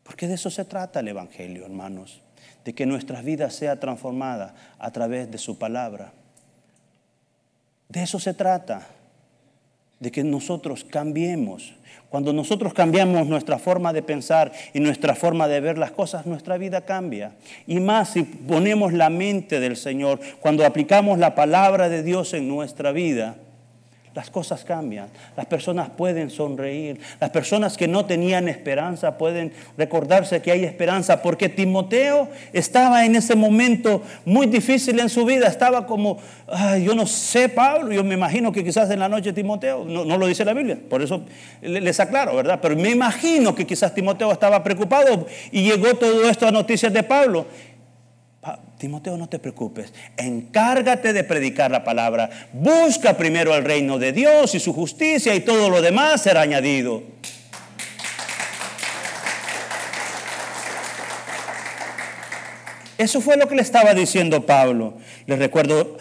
Porque 0.02 0.28
de 0.28 0.34
eso 0.34 0.50
se 0.50 0.66
trata 0.66 1.00
el 1.00 1.08
Evangelio, 1.08 1.64
hermanos, 1.64 2.20
de 2.62 2.74
que 2.74 2.84
nuestra 2.84 3.22
vida 3.22 3.48
sea 3.48 3.80
transformada 3.80 4.54
a 4.78 4.90
través 4.90 5.30
de 5.30 5.38
su 5.38 5.56
palabra. 5.56 6.12
De 7.88 8.02
eso 8.02 8.20
se 8.20 8.34
trata, 8.34 8.88
de 10.00 10.10
que 10.10 10.22
nosotros 10.22 10.84
cambiemos. 10.84 11.72
Cuando 12.10 12.34
nosotros 12.34 12.74
cambiamos 12.74 13.26
nuestra 13.28 13.58
forma 13.58 13.94
de 13.94 14.02
pensar 14.02 14.52
y 14.74 14.80
nuestra 14.80 15.14
forma 15.14 15.48
de 15.48 15.60
ver 15.60 15.78
las 15.78 15.92
cosas, 15.92 16.26
nuestra 16.26 16.58
vida 16.58 16.82
cambia. 16.82 17.36
Y 17.66 17.80
más 17.80 18.10
si 18.10 18.24
ponemos 18.24 18.92
la 18.92 19.08
mente 19.08 19.60
del 19.60 19.78
Señor, 19.78 20.20
cuando 20.40 20.66
aplicamos 20.66 21.18
la 21.18 21.34
palabra 21.34 21.88
de 21.88 22.02
Dios 22.02 22.34
en 22.34 22.48
nuestra 22.48 22.92
vida, 22.92 23.36
las 24.14 24.30
cosas 24.30 24.64
cambian. 24.64 25.08
Las 25.36 25.46
personas 25.46 25.90
pueden 25.90 26.30
sonreír. 26.30 27.00
Las 27.20 27.30
personas 27.30 27.76
que 27.76 27.88
no 27.88 28.04
tenían 28.04 28.48
esperanza 28.48 29.16
pueden 29.16 29.52
recordarse 29.78 30.42
que 30.42 30.52
hay 30.52 30.64
esperanza. 30.64 31.22
Porque 31.22 31.48
Timoteo 31.48 32.28
estaba 32.52 33.04
en 33.04 33.16
ese 33.16 33.34
momento 33.34 34.02
muy 34.24 34.46
difícil 34.46 35.00
en 35.00 35.08
su 35.08 35.24
vida. 35.24 35.46
Estaba 35.46 35.86
como, 35.86 36.18
yo 36.82 36.94
no 36.94 37.06
sé, 37.06 37.48
Pablo. 37.48 37.92
Yo 37.92 38.04
me 38.04 38.14
imagino 38.14 38.52
que 38.52 38.62
quizás 38.62 38.90
en 38.90 38.98
la 38.98 39.08
noche 39.08 39.32
Timoteo, 39.32 39.84
no, 39.84 40.18
lo 40.18 40.26
dice 40.26 40.44
la 40.44 40.52
Biblia, 40.52 40.78
por 40.88 41.02
eso 41.02 41.22
les 41.62 41.98
aclaro, 42.00 42.36
¿verdad? 42.36 42.58
Pero 42.60 42.76
me 42.76 42.90
imagino 42.90 43.54
que 43.54 43.66
quizás 43.66 43.94
Timoteo 43.94 44.30
estaba 44.32 44.62
preocupado 44.62 45.26
y 45.50 45.62
llegó 45.62 45.94
todo 45.94 46.28
esto 46.28 46.46
a 46.46 46.50
noticias 46.50 46.92
de 46.92 47.02
Pablo. 47.02 47.46
Timoteo, 48.76 49.16
no 49.16 49.28
te 49.28 49.38
preocupes, 49.38 49.94
encárgate 50.16 51.12
de 51.12 51.22
predicar 51.22 51.70
la 51.70 51.84
palabra, 51.84 52.28
busca 52.52 53.16
primero 53.16 53.54
el 53.54 53.64
reino 53.64 54.00
de 54.00 54.10
Dios 54.12 54.56
y 54.56 54.60
su 54.60 54.72
justicia 54.72 55.32
y 55.36 55.40
todo 55.40 55.70
lo 55.70 55.80
demás 55.80 56.22
será 56.22 56.40
añadido. 56.40 57.04
Eso 62.98 63.20
fue 63.20 63.36
lo 63.36 63.46
que 63.46 63.54
le 63.54 63.62
estaba 63.62 63.94
diciendo 63.94 64.44
Pablo. 64.44 64.94
Les 65.26 65.38
recuerdo 65.38 65.96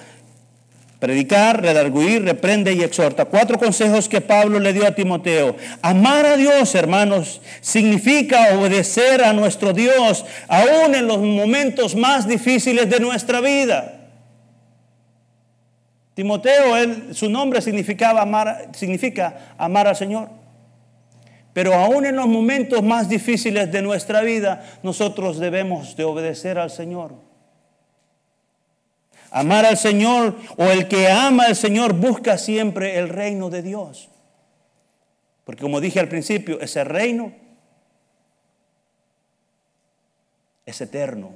Predicar, 1.01 1.63
redarguir, 1.63 2.23
reprende 2.23 2.73
y 2.73 2.83
exhorta. 2.83 3.25
Cuatro 3.25 3.57
consejos 3.57 4.07
que 4.07 4.21
Pablo 4.21 4.59
le 4.59 4.71
dio 4.71 4.85
a 4.85 4.91
Timoteo. 4.91 5.55
Amar 5.81 6.27
a 6.27 6.37
Dios, 6.37 6.75
hermanos, 6.75 7.41
significa 7.59 8.55
obedecer 8.55 9.23
a 9.23 9.33
nuestro 9.33 9.73
Dios, 9.73 10.23
aún 10.47 10.93
en 10.93 11.07
los 11.07 11.17
momentos 11.17 11.95
más 11.95 12.27
difíciles 12.27 12.87
de 12.87 12.99
nuestra 12.99 13.41
vida. 13.41 14.11
Timoteo, 16.13 16.77
él, 16.77 17.15
su 17.15 17.31
nombre 17.31 17.63
significaba 17.63 18.21
amar, 18.21 18.69
significa 18.73 19.55
amar 19.57 19.87
al 19.87 19.95
Señor. 19.95 20.29
Pero 21.51 21.73
aún 21.73 22.05
en 22.05 22.15
los 22.15 22.27
momentos 22.27 22.83
más 22.83 23.09
difíciles 23.09 23.71
de 23.71 23.81
nuestra 23.81 24.21
vida, 24.21 24.63
nosotros 24.83 25.39
debemos 25.39 25.95
de 25.95 26.03
obedecer 26.03 26.59
al 26.59 26.69
Señor. 26.69 27.30
Amar 29.31 29.65
al 29.65 29.77
Señor 29.77 30.35
o 30.57 30.65
el 30.65 30.89
que 30.89 31.07
ama 31.07 31.45
al 31.45 31.55
Señor 31.55 31.93
busca 31.93 32.37
siempre 32.37 32.99
el 32.99 33.07
reino 33.07 33.49
de 33.49 33.61
Dios. 33.61 34.09
Porque 35.45 35.61
como 35.61 35.79
dije 35.79 35.99
al 36.01 36.09
principio, 36.09 36.59
ese 36.59 36.83
reino 36.83 37.33
es 40.65 40.81
eterno. 40.81 41.31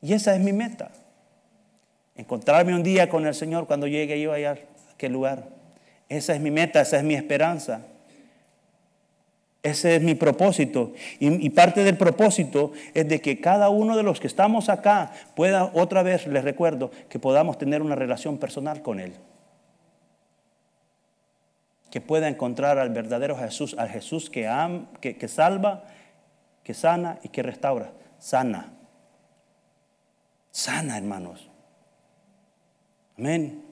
Y 0.00 0.12
esa 0.12 0.34
es 0.34 0.40
mi 0.40 0.52
meta. 0.52 0.92
Encontrarme 2.14 2.74
un 2.74 2.84
día 2.84 3.08
con 3.08 3.26
el 3.26 3.34
Señor 3.34 3.66
cuando 3.66 3.88
llegue 3.88 4.20
yo 4.20 4.32
allá 4.32 4.52
a 4.52 4.92
aquel 4.94 5.12
lugar. 5.12 5.48
Esa 6.08 6.34
es 6.34 6.40
mi 6.40 6.52
meta, 6.52 6.80
esa 6.80 6.98
es 6.98 7.02
mi 7.02 7.14
esperanza. 7.14 7.80
Ese 9.64 9.96
es 9.96 10.02
mi 10.02 10.14
propósito. 10.14 10.92
Y, 11.18 11.48
parte 11.48 11.84
del 11.84 11.96
propósito 11.96 12.72
es 12.92 13.08
de 13.08 13.22
que 13.22 13.40
cada 13.40 13.70
uno 13.70 13.96
de 13.96 14.02
los 14.02 14.20
que 14.20 14.26
estamos 14.26 14.68
acá 14.68 15.12
pueda, 15.34 15.70
otra 15.72 16.02
vez 16.02 16.26
les 16.26 16.44
recuerdo, 16.44 16.90
que 17.08 17.18
podamos 17.18 17.56
tener 17.56 17.80
una 17.80 17.94
relación 17.94 18.36
personal 18.36 18.82
con 18.82 19.00
Él. 19.00 19.14
Que 21.90 22.02
pueda 22.02 22.28
encontrar 22.28 22.78
al 22.78 22.90
verdadero 22.90 23.38
Jesús, 23.38 23.74
al 23.78 23.88
Jesús 23.88 24.28
que, 24.28 24.46
que, 25.00 25.16
que 25.16 25.28
salva, 25.28 25.84
que 26.62 26.74
sana 26.74 27.18
y 27.22 27.30
que 27.30 27.42
restaura. 27.42 27.92
Sana. 28.18 28.70
Sana, 30.50 30.98
hermanos. 30.98 31.50
Amén. 33.16 33.63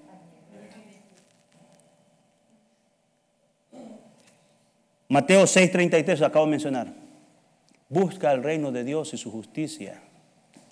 Mateo 5.12 5.42
6:33 5.42 6.22
acabo 6.22 6.46
de 6.46 6.52
mencionar. 6.52 6.86
Busca 7.90 8.32
el 8.32 8.42
reino 8.42 8.72
de 8.72 8.82
Dios 8.82 9.12
y 9.12 9.18
su 9.18 9.30
justicia 9.30 10.00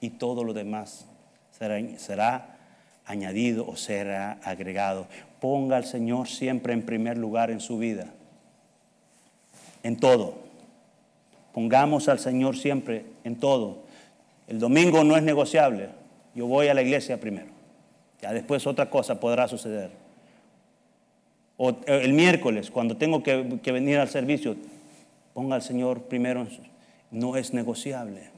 y 0.01 0.09
todo 0.09 0.45
lo 0.45 0.55
demás 0.55 1.05
será, 1.51 1.79
será 1.99 2.57
añadido 3.05 3.67
o 3.69 3.77
será 3.77 4.39
agregado. 4.43 5.09
Ponga 5.43 5.77
al 5.77 5.85
Señor 5.85 6.27
siempre 6.27 6.73
en 6.73 6.87
primer 6.87 7.19
lugar 7.19 7.51
en 7.51 7.61
su 7.61 7.77
vida. 7.77 8.07
En 9.83 9.99
todo. 9.99 10.39
Pongamos 11.53 12.09
al 12.09 12.19
Señor 12.19 12.57
siempre 12.57 13.05
en 13.25 13.37
todo. 13.37 13.83
El 14.49 14.59
domingo 14.59 15.05
no 15.05 15.19
es 15.19 15.23
negociable. 15.23 15.91
Yo 16.35 16.47
voy 16.47 16.69
a 16.69 16.73
la 16.73 16.81
iglesia 16.81 17.21
primero. 17.21 17.49
Ya 18.23 18.33
después 18.33 18.67
otra 18.67 18.89
cosa 18.89 19.21
podrá 19.21 19.49
suceder. 19.49 20.00
O 21.63 21.73
eh, 21.73 22.01
el 22.05 22.15
miércoles, 22.15 22.71
cuando 22.71 22.97
tengo 22.97 23.23
que, 23.23 23.43
venir 23.71 23.99
al 23.99 24.09
servicio, 24.09 24.57
ponga 25.35 25.57
al 25.57 25.63
Señor 25.63 26.05
primero. 26.05 26.47
No 27.11 27.37
es 27.37 27.53
negociable. 27.53 28.31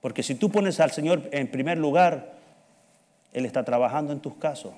Porque 0.00 0.22
si 0.22 0.34
tú 0.34 0.50
pones 0.50 0.80
al 0.80 0.90
Señor 0.90 1.28
en 1.32 1.50
primer 1.50 1.76
lugar, 1.76 2.32
Él 3.34 3.44
está 3.44 3.62
trabajando 3.62 4.10
en 4.14 4.20
tus 4.20 4.36
casos. 4.36 4.72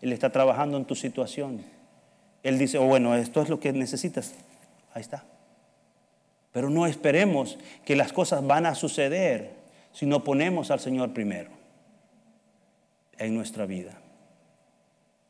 Él 0.00 0.12
está 0.12 0.30
trabajando 0.30 0.76
en 0.76 0.84
tu 0.84 0.94
situación. 0.94 1.64
Él 2.44 2.56
dice, 2.56 2.78
oh, 2.78 2.84
bueno, 2.84 3.16
esto 3.16 3.42
es 3.42 3.48
lo 3.48 3.58
que 3.58 3.72
necesitas. 3.72 4.36
Ahí 4.94 5.00
está. 5.00 5.24
Pero 6.52 6.70
no 6.70 6.86
esperemos 6.86 7.58
que 7.84 7.96
las 7.96 8.12
cosas 8.12 8.46
van 8.46 8.64
a 8.64 8.76
suceder 8.76 9.50
si 9.92 10.06
no 10.06 10.22
ponemos 10.22 10.70
al 10.70 10.78
Señor 10.78 11.12
primero 11.12 11.50
en 13.18 13.34
nuestra 13.34 13.66
vida. 13.66 13.98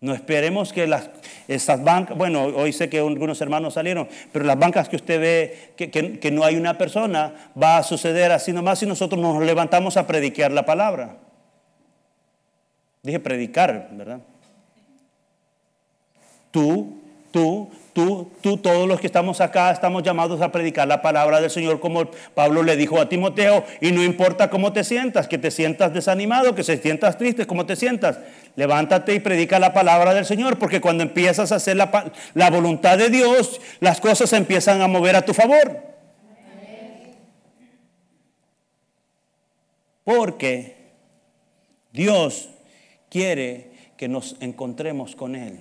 No 0.02 0.14
esperemos 0.14 0.72
que 0.72 0.88
las, 0.88 1.10
esas 1.48 1.82
bancas, 1.82 2.16
bueno, 2.16 2.44
hoy 2.44 2.72
sé 2.72 2.88
que 2.88 2.98
algunos 2.98 3.40
hermanos 3.40 3.74
salieron, 3.74 4.08
pero 4.32 4.44
las 4.44 4.58
bancas 4.58 4.88
que 4.88 4.96
usted 4.96 5.20
ve 5.20 5.72
que, 5.76 5.90
que, 5.90 6.30
no 6.30 6.44
hay 6.44 6.56
una 6.56 6.78
persona, 6.78 7.50
va 7.60 7.78
a 7.78 7.82
suceder 7.82 8.32
así 8.32 8.52
nomás 8.52 8.78
si 8.78 8.86
nosotros 8.86 9.20
nos 9.20 9.42
levantamos 9.42 9.96
a 9.96 10.06
predicar 10.06 10.52
la 10.52 10.64
palabra. 10.64 11.16
Dije 13.02 13.18
predicar, 13.18 13.88
¿verdad? 13.92 14.20
Tú, 16.50 17.00
tú, 17.30 17.70
Tú, 17.92 18.30
tú, 18.40 18.56
todos 18.56 18.88
los 18.88 19.00
que 19.00 19.06
estamos 19.06 19.42
acá 19.42 19.70
estamos 19.70 20.02
llamados 20.02 20.40
a 20.40 20.50
predicar 20.50 20.88
la 20.88 21.02
palabra 21.02 21.42
del 21.42 21.50
Señor 21.50 21.78
como 21.78 22.10
Pablo 22.34 22.62
le 22.62 22.74
dijo 22.74 22.98
a 22.98 23.08
Timoteo. 23.10 23.64
Y 23.82 23.92
no 23.92 24.02
importa 24.02 24.48
cómo 24.48 24.72
te 24.72 24.82
sientas, 24.82 25.28
que 25.28 25.36
te 25.36 25.50
sientas 25.50 25.92
desanimado, 25.92 26.54
que 26.54 26.62
se 26.62 26.78
sientas 26.78 27.18
triste, 27.18 27.46
cómo 27.46 27.66
te 27.66 27.76
sientas. 27.76 28.18
Levántate 28.54 29.14
y 29.14 29.20
predica 29.20 29.58
la 29.58 29.72
palabra 29.72 30.12
del 30.12 30.26
Señor, 30.26 30.58
porque 30.58 30.80
cuando 30.80 31.02
empiezas 31.02 31.52
a 31.52 31.56
hacer 31.56 31.76
la, 31.76 32.50
voluntad 32.50 32.98
de 32.98 33.08
Dios, 33.08 33.60
las 33.80 34.00
cosas 34.00 34.28
se 34.28 34.36
empiezan 34.36 34.82
a 34.82 34.88
mover 34.88 35.16
a 35.16 35.24
tu 35.24 35.32
favor. 35.32 35.80
Porque 40.04 40.76
Dios 41.92 42.50
quiere 43.08 43.72
que 43.96 44.08
nos 44.08 44.36
encontremos 44.40 45.16
con 45.16 45.34
Él. 45.34 45.60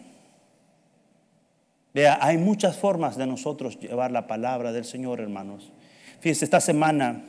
Vea, 1.93 2.17
hay 2.21 2.38
muchas 2.38 2.77
formas 2.77 3.17
de 3.17 3.27
nosotros 3.27 3.80
llevar 3.80 4.12
la 4.12 4.27
palabra 4.27 4.71
del 4.71 4.86
Señor, 4.86 5.19
hermanos. 5.19 5.71
Fíjense, 6.19 6.45
esta 6.45 6.60
semana 6.60 7.23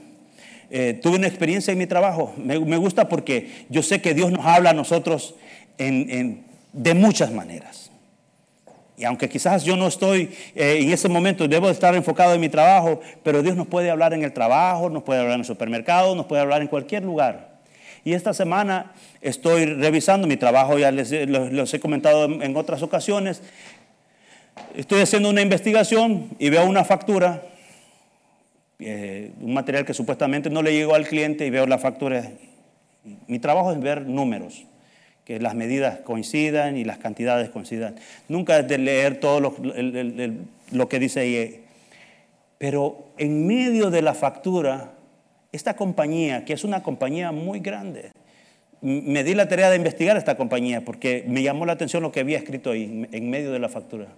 eh, 0.74 0.98
tuve 1.02 1.18
una 1.18 1.26
experiencia 1.26 1.70
en 1.70 1.78
mi 1.78 1.86
trabajo. 1.86 2.32
Me, 2.38 2.56
gusta 2.56 3.08
porque 3.08 3.66
yo 3.68 3.82
sé 3.82 4.00
que 4.00 4.14
Dios 4.14 4.32
nos 4.32 4.46
habla 4.46 4.70
a 4.70 4.72
nosotros 4.72 5.34
de 5.78 6.94
muchas 6.94 7.30
maneras. 7.30 7.92
Y 8.96 9.04
aunque 9.04 9.28
quizás 9.28 9.64
yo 9.64 9.76
no 9.76 9.88
estoy 9.88 10.30
eh, 10.54 10.78
en 10.80 10.90
ese 10.90 11.08
momento, 11.08 11.46
debo 11.46 11.68
estar 11.68 11.94
enfocado 11.94 12.34
en 12.34 12.40
mi 12.40 12.48
trabajo, 12.48 13.00
pero 13.22 13.42
Dios 13.42 13.54
nos 13.54 13.66
puede 13.66 13.90
hablar 13.90 14.14
en 14.14 14.22
el 14.22 14.32
trabajo, 14.32 14.88
nos 14.88 15.02
puede 15.02 15.20
hablar 15.20 15.34
en 15.34 15.40
el 15.40 15.46
supermercado, 15.46 16.14
nos 16.14 16.26
puede 16.26 16.40
hablar 16.40 16.62
en 16.62 16.68
cualquier 16.68 17.02
lugar. 17.02 17.60
Y 18.04 18.14
esta 18.14 18.32
semana 18.32 18.92
estoy 19.20 19.66
revisando 19.66 20.26
mi 20.26 20.36
trabajo, 20.36 20.78
ya 20.78 20.90
les, 20.90 21.12
he 21.12 21.80
comentado 21.80 22.24
en 22.24 22.56
otras 22.56 22.82
ocasiones, 22.82 23.42
estoy 24.74 25.02
haciendo 25.02 25.28
una 25.28 25.42
investigación 25.42 26.30
y 26.38 26.50
veo 26.50 26.64
una 26.64 26.84
factura, 26.84 27.42
eh, 28.84 29.32
un 29.40 29.54
material 29.54 29.84
que 29.84 29.94
supuestamente 29.94 30.50
no 30.50 30.62
le 30.62 30.72
llegó 30.72 30.94
al 30.94 31.06
cliente 31.06 31.46
y 31.46 31.50
veo 31.50 31.66
la 31.66 31.78
factura. 31.78 32.30
Mi 33.26 33.38
trabajo 33.38 33.72
es 33.72 33.80
ver 33.80 34.06
números, 34.06 34.64
que 35.24 35.40
las 35.40 35.54
medidas 35.54 36.00
coincidan 36.00 36.76
y 36.76 36.84
las 36.84 36.98
cantidades 36.98 37.50
coincidan. 37.50 37.96
Nunca 38.28 38.58
es 38.58 38.68
de 38.68 38.78
leer 38.78 39.20
todo 39.20 39.40
lo, 39.40 39.56
lo 40.70 40.88
que 40.88 40.98
dice 40.98 41.20
ahí. 41.20 41.64
Pero 42.58 43.08
en 43.18 43.46
medio 43.46 43.90
de 43.90 44.02
la 44.02 44.14
factura, 44.14 44.92
esta 45.50 45.74
compañía, 45.74 46.44
que 46.44 46.52
es 46.52 46.64
una 46.64 46.82
compañía 46.82 47.32
muy 47.32 47.60
grande, 47.60 48.12
me 48.80 49.24
di 49.24 49.34
la 49.34 49.48
tarea 49.48 49.70
de 49.70 49.76
investigar 49.76 50.16
esta 50.16 50.36
compañía 50.36 50.80
porque 50.84 51.24
me 51.28 51.42
llamó 51.42 51.66
la 51.66 51.72
atención 51.72 52.02
lo 52.02 52.10
que 52.12 52.20
había 52.20 52.38
escrito 52.38 52.70
ahí, 52.70 53.06
en 53.12 53.30
medio 53.30 53.52
de 53.52 53.58
la 53.58 53.68
factura 53.68 54.08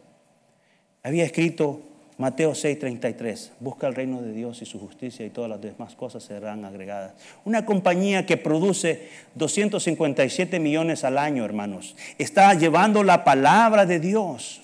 había 1.05 1.25
escrito 1.25 1.83
Mateo 2.17 2.53
6:33, 2.53 3.51
busca 3.59 3.89
el 3.89 3.95
reino 3.95 4.23
de 4.23 4.33
Dios 4.33 4.63
y 4.63 4.67
su 4.67 4.79
justicia 4.79 5.27
y 5.27 5.31
todas 5.31 5.51
las 5.51 5.61
demás 5.61 5.97
cosas 5.97 6.23
serán 6.23 6.65
agregadas. 6.65 7.13
Una 7.45 7.67
compañía 7.67 8.25
que 8.25 8.37
produce 8.37 9.09
257 9.35 10.61
millones 10.61 11.03
al 11.03 11.19
año, 11.19 11.45
hermanos, 11.45 11.97
está 12.19 12.55
llevando 12.55 13.03
la 13.03 13.25
palabra 13.25 13.85
de 13.85 13.99
Dios 13.99 14.61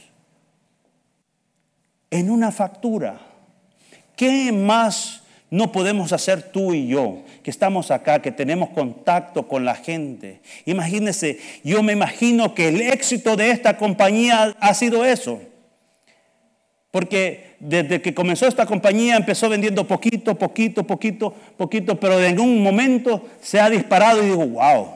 en 2.10 2.30
una 2.30 2.52
factura. 2.52 3.20
¿Qué 4.14 4.52
más 4.52 5.22
no 5.50 5.72
podemos 5.72 6.12
hacer 6.12 6.52
tú 6.52 6.72
y 6.72 6.86
yo, 6.86 7.22
que 7.42 7.50
estamos 7.50 7.90
acá, 7.90 8.22
que 8.22 8.30
tenemos 8.30 8.68
contacto 8.68 9.48
con 9.48 9.64
la 9.64 9.74
gente? 9.74 10.40
Imagínense, 10.66 11.40
yo 11.64 11.82
me 11.82 11.94
imagino 11.94 12.54
que 12.54 12.68
el 12.68 12.80
éxito 12.80 13.34
de 13.34 13.50
esta 13.50 13.76
compañía 13.76 14.54
ha 14.60 14.74
sido 14.74 15.04
eso 15.04 15.49
porque 16.90 17.54
desde 17.60 18.02
que 18.02 18.14
comenzó 18.14 18.46
esta 18.46 18.66
compañía 18.66 19.16
empezó 19.16 19.48
vendiendo 19.48 19.86
poquito, 19.86 20.34
poquito, 20.34 20.84
poquito, 20.84 21.32
poquito, 21.56 22.00
pero 22.00 22.20
en 22.22 22.40
un 22.40 22.62
momento 22.62 23.28
se 23.40 23.60
ha 23.60 23.70
disparado 23.70 24.22
y 24.22 24.26
digo, 24.26 24.46
wow, 24.46 24.88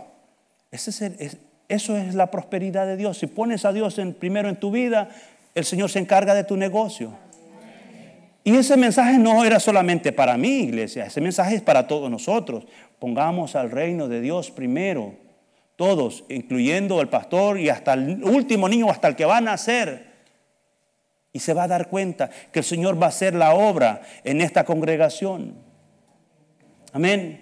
eso 0.71 1.97
es 1.97 2.15
la 2.15 2.31
prosperidad 2.31 2.87
de 2.87 2.97
Dios. 2.97 3.19
Si 3.19 3.29
pones 3.29 3.65
a 3.65 3.73
Dios 3.73 3.99
en, 3.99 4.13
primero 4.13 4.49
en 4.49 4.57
tu 4.57 4.73
vida, 4.73 5.09
el 5.55 5.65
Señor 5.65 5.89
se 5.89 6.01
encarga 6.01 6.35
de 6.35 6.43
tu 6.43 6.57
negocio. 6.57 7.13
Y 8.43 8.57
ese 8.57 8.77
mensaje 8.77 9.17
no 9.17 9.45
era 9.45 9.61
solamente 9.61 10.13
para 10.13 10.37
mí, 10.37 10.65
iglesia, 10.65 11.07
ese 11.07 11.21
mensaje 11.21 11.55
es 11.55 11.63
para 11.63 11.87
todos 11.87 12.11
nosotros. 12.11 12.67
Pongamos 12.99 13.55
al 13.55 13.71
reino 13.71 14.09
de 14.09 14.21
Dios 14.21 14.51
primero, 14.51 15.15
todos, 15.77 16.25
incluyendo 16.29 17.01
el 17.01 17.09
pastor 17.09 17.59
y 17.59 17.69
hasta 17.69 17.95
el 17.95 18.23
último 18.23 18.69
niño, 18.69 18.91
hasta 18.91 19.09
el 19.09 19.17
que 19.17 19.25
va 19.25 19.39
a 19.39 19.41
nacer 19.41 20.14
y 21.35 21.41
se 21.41 21.53
va 21.53 21.65
a 21.65 21.69
dar 21.69 21.89
cuenta 21.89 22.31
que 22.53 22.61
el 22.61 22.65
Señor 22.65 23.03
va 23.03 23.07
a 23.07 23.09
hacer 23.09 23.35
la 23.35 23.55
obra 23.55 24.03
en 24.23 24.41
esta 24.41 24.65
congregación. 24.65 25.57
Amén. 26.93 27.41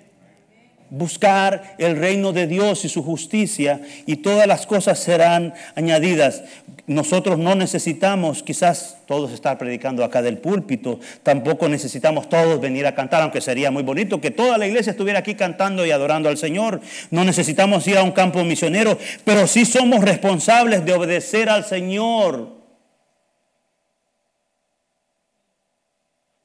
Buscar 0.88 1.74
el 1.78 1.98
reino 1.98 2.32
de 2.32 2.46
Dios 2.46 2.86
y 2.86 2.88
su 2.88 3.02
justicia 3.02 3.82
y 4.06 4.16
todas 4.16 4.46
las 4.46 4.66
cosas 4.66 4.98
serán 4.98 5.52
añadidas. 5.74 6.42
Nosotros 6.86 7.38
no 7.38 7.54
necesitamos 7.54 8.42
quizás 8.42 8.96
todos 9.06 9.30
estar 9.30 9.58
predicando 9.58 10.04
acá 10.04 10.22
del 10.22 10.38
púlpito, 10.38 10.98
tampoco 11.22 11.68
necesitamos 11.68 12.30
todos 12.30 12.60
venir 12.60 12.86
a 12.86 12.94
cantar, 12.94 13.22
aunque 13.22 13.42
sería 13.42 13.70
muy 13.70 13.82
bonito 13.82 14.22
que 14.22 14.30
toda 14.30 14.56
la 14.56 14.66
iglesia 14.66 14.92
estuviera 14.92 15.18
aquí 15.18 15.34
cantando 15.34 15.84
y 15.84 15.90
adorando 15.90 16.30
al 16.30 16.38
Señor. 16.38 16.80
No 17.10 17.24
necesitamos 17.24 17.86
ir 17.86 17.98
a 17.98 18.02
un 18.02 18.12
campo 18.12 18.42
misionero, 18.42 18.96
pero 19.24 19.46
sí 19.46 19.66
somos 19.66 20.02
responsables 20.02 20.82
de 20.84 20.94
obedecer 20.94 21.50
al 21.50 21.66
Señor. 21.66 22.61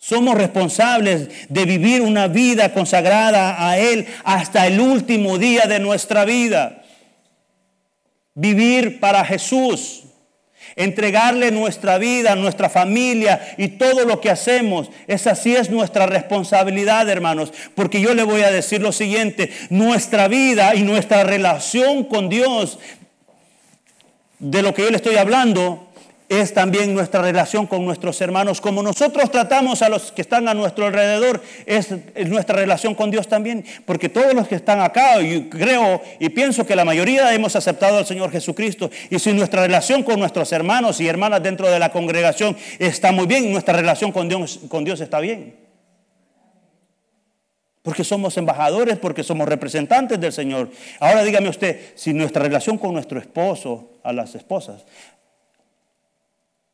Somos 0.07 0.37
responsables 0.37 1.27
de 1.49 1.65
vivir 1.65 2.01
una 2.01 2.29
vida 2.29 2.71
consagrada 2.71 3.67
a 3.67 3.77
Él 3.77 4.07
hasta 4.23 4.65
el 4.65 4.79
último 4.79 5.37
día 5.37 5.65
de 5.65 5.79
nuestra 5.79 6.23
vida. 6.23 6.81
Vivir 8.33 9.01
para 9.01 9.25
Jesús. 9.25 10.05
Entregarle 10.77 11.51
nuestra 11.51 11.97
vida, 11.97 12.37
nuestra 12.37 12.69
familia 12.69 13.55
y 13.57 13.67
todo 13.67 14.05
lo 14.05 14.21
que 14.21 14.29
hacemos. 14.29 14.89
Esa 15.07 15.35
sí 15.35 15.53
es 15.53 15.69
nuestra 15.69 16.05
responsabilidad, 16.05 17.09
hermanos. 17.09 17.51
Porque 17.75 17.99
yo 17.99 18.13
le 18.13 18.23
voy 18.23 18.43
a 18.43 18.49
decir 18.49 18.81
lo 18.81 18.93
siguiente. 18.93 19.51
Nuestra 19.69 20.29
vida 20.29 20.73
y 20.73 20.83
nuestra 20.83 21.25
relación 21.25 22.05
con 22.05 22.29
Dios, 22.29 22.79
de 24.39 24.61
lo 24.61 24.73
que 24.73 24.83
yo 24.83 24.89
le 24.89 24.95
estoy 24.95 25.17
hablando, 25.17 25.87
es 26.29 26.53
también 26.53 26.93
nuestra 26.93 27.21
relación 27.21 27.67
con 27.67 27.85
nuestros 27.85 28.19
hermanos. 28.19 28.59
Como 28.59 28.83
nosotros 28.83 29.31
tratamos 29.31 29.81
a 29.81 29.89
los 29.89 30.11
que 30.11 30.21
están 30.21 30.47
a 30.47 30.53
nuestro 30.53 30.85
alrededor, 30.85 31.41
es 31.65 31.89
nuestra 32.27 32.57
relación 32.57 32.95
con 32.95 33.11
Dios 33.11 33.27
también. 33.27 33.65
Porque 33.85 34.09
todos 34.09 34.33
los 34.33 34.47
que 34.47 34.55
están 34.55 34.81
acá, 34.81 35.21
y 35.21 35.49
creo 35.49 36.01
y 36.19 36.29
pienso 36.29 36.65
que 36.65 36.75
la 36.75 36.83
mayoría 36.85 37.33
hemos 37.33 37.55
aceptado 37.55 37.97
al 37.97 38.05
Señor 38.05 38.31
Jesucristo. 38.31 38.91
Y 39.09 39.19
si 39.19 39.31
nuestra 39.33 39.61
relación 39.61 40.03
con 40.03 40.19
nuestros 40.19 40.51
hermanos 40.51 40.99
y 40.99 41.07
hermanas 41.07 41.41
dentro 41.41 41.69
de 41.69 41.79
la 41.79 41.91
congregación 41.91 42.57
está 42.79 43.11
muy 43.11 43.25
bien, 43.25 43.51
nuestra 43.51 43.75
relación 43.75 44.11
con 44.11 44.27
Dios, 44.27 44.59
con 44.67 44.83
Dios 44.83 44.99
está 44.99 45.19
bien. 45.19 45.67
Porque 47.83 48.03
somos 48.03 48.35
embajadores, 48.35 48.97
porque 48.97 49.23
somos 49.23 49.47
representantes 49.47 50.19
del 50.19 50.33
Señor. 50.33 50.69
Ahora 50.99 51.23
dígame 51.23 51.47
usted, 51.47 51.93
si 51.95 52.13
nuestra 52.13 52.43
relación 52.43 52.77
con 52.77 52.91
nuestro 52.91 53.17
esposo, 53.17 53.93
a 54.03 54.11
las 54.11 54.35
esposas, 54.35 54.85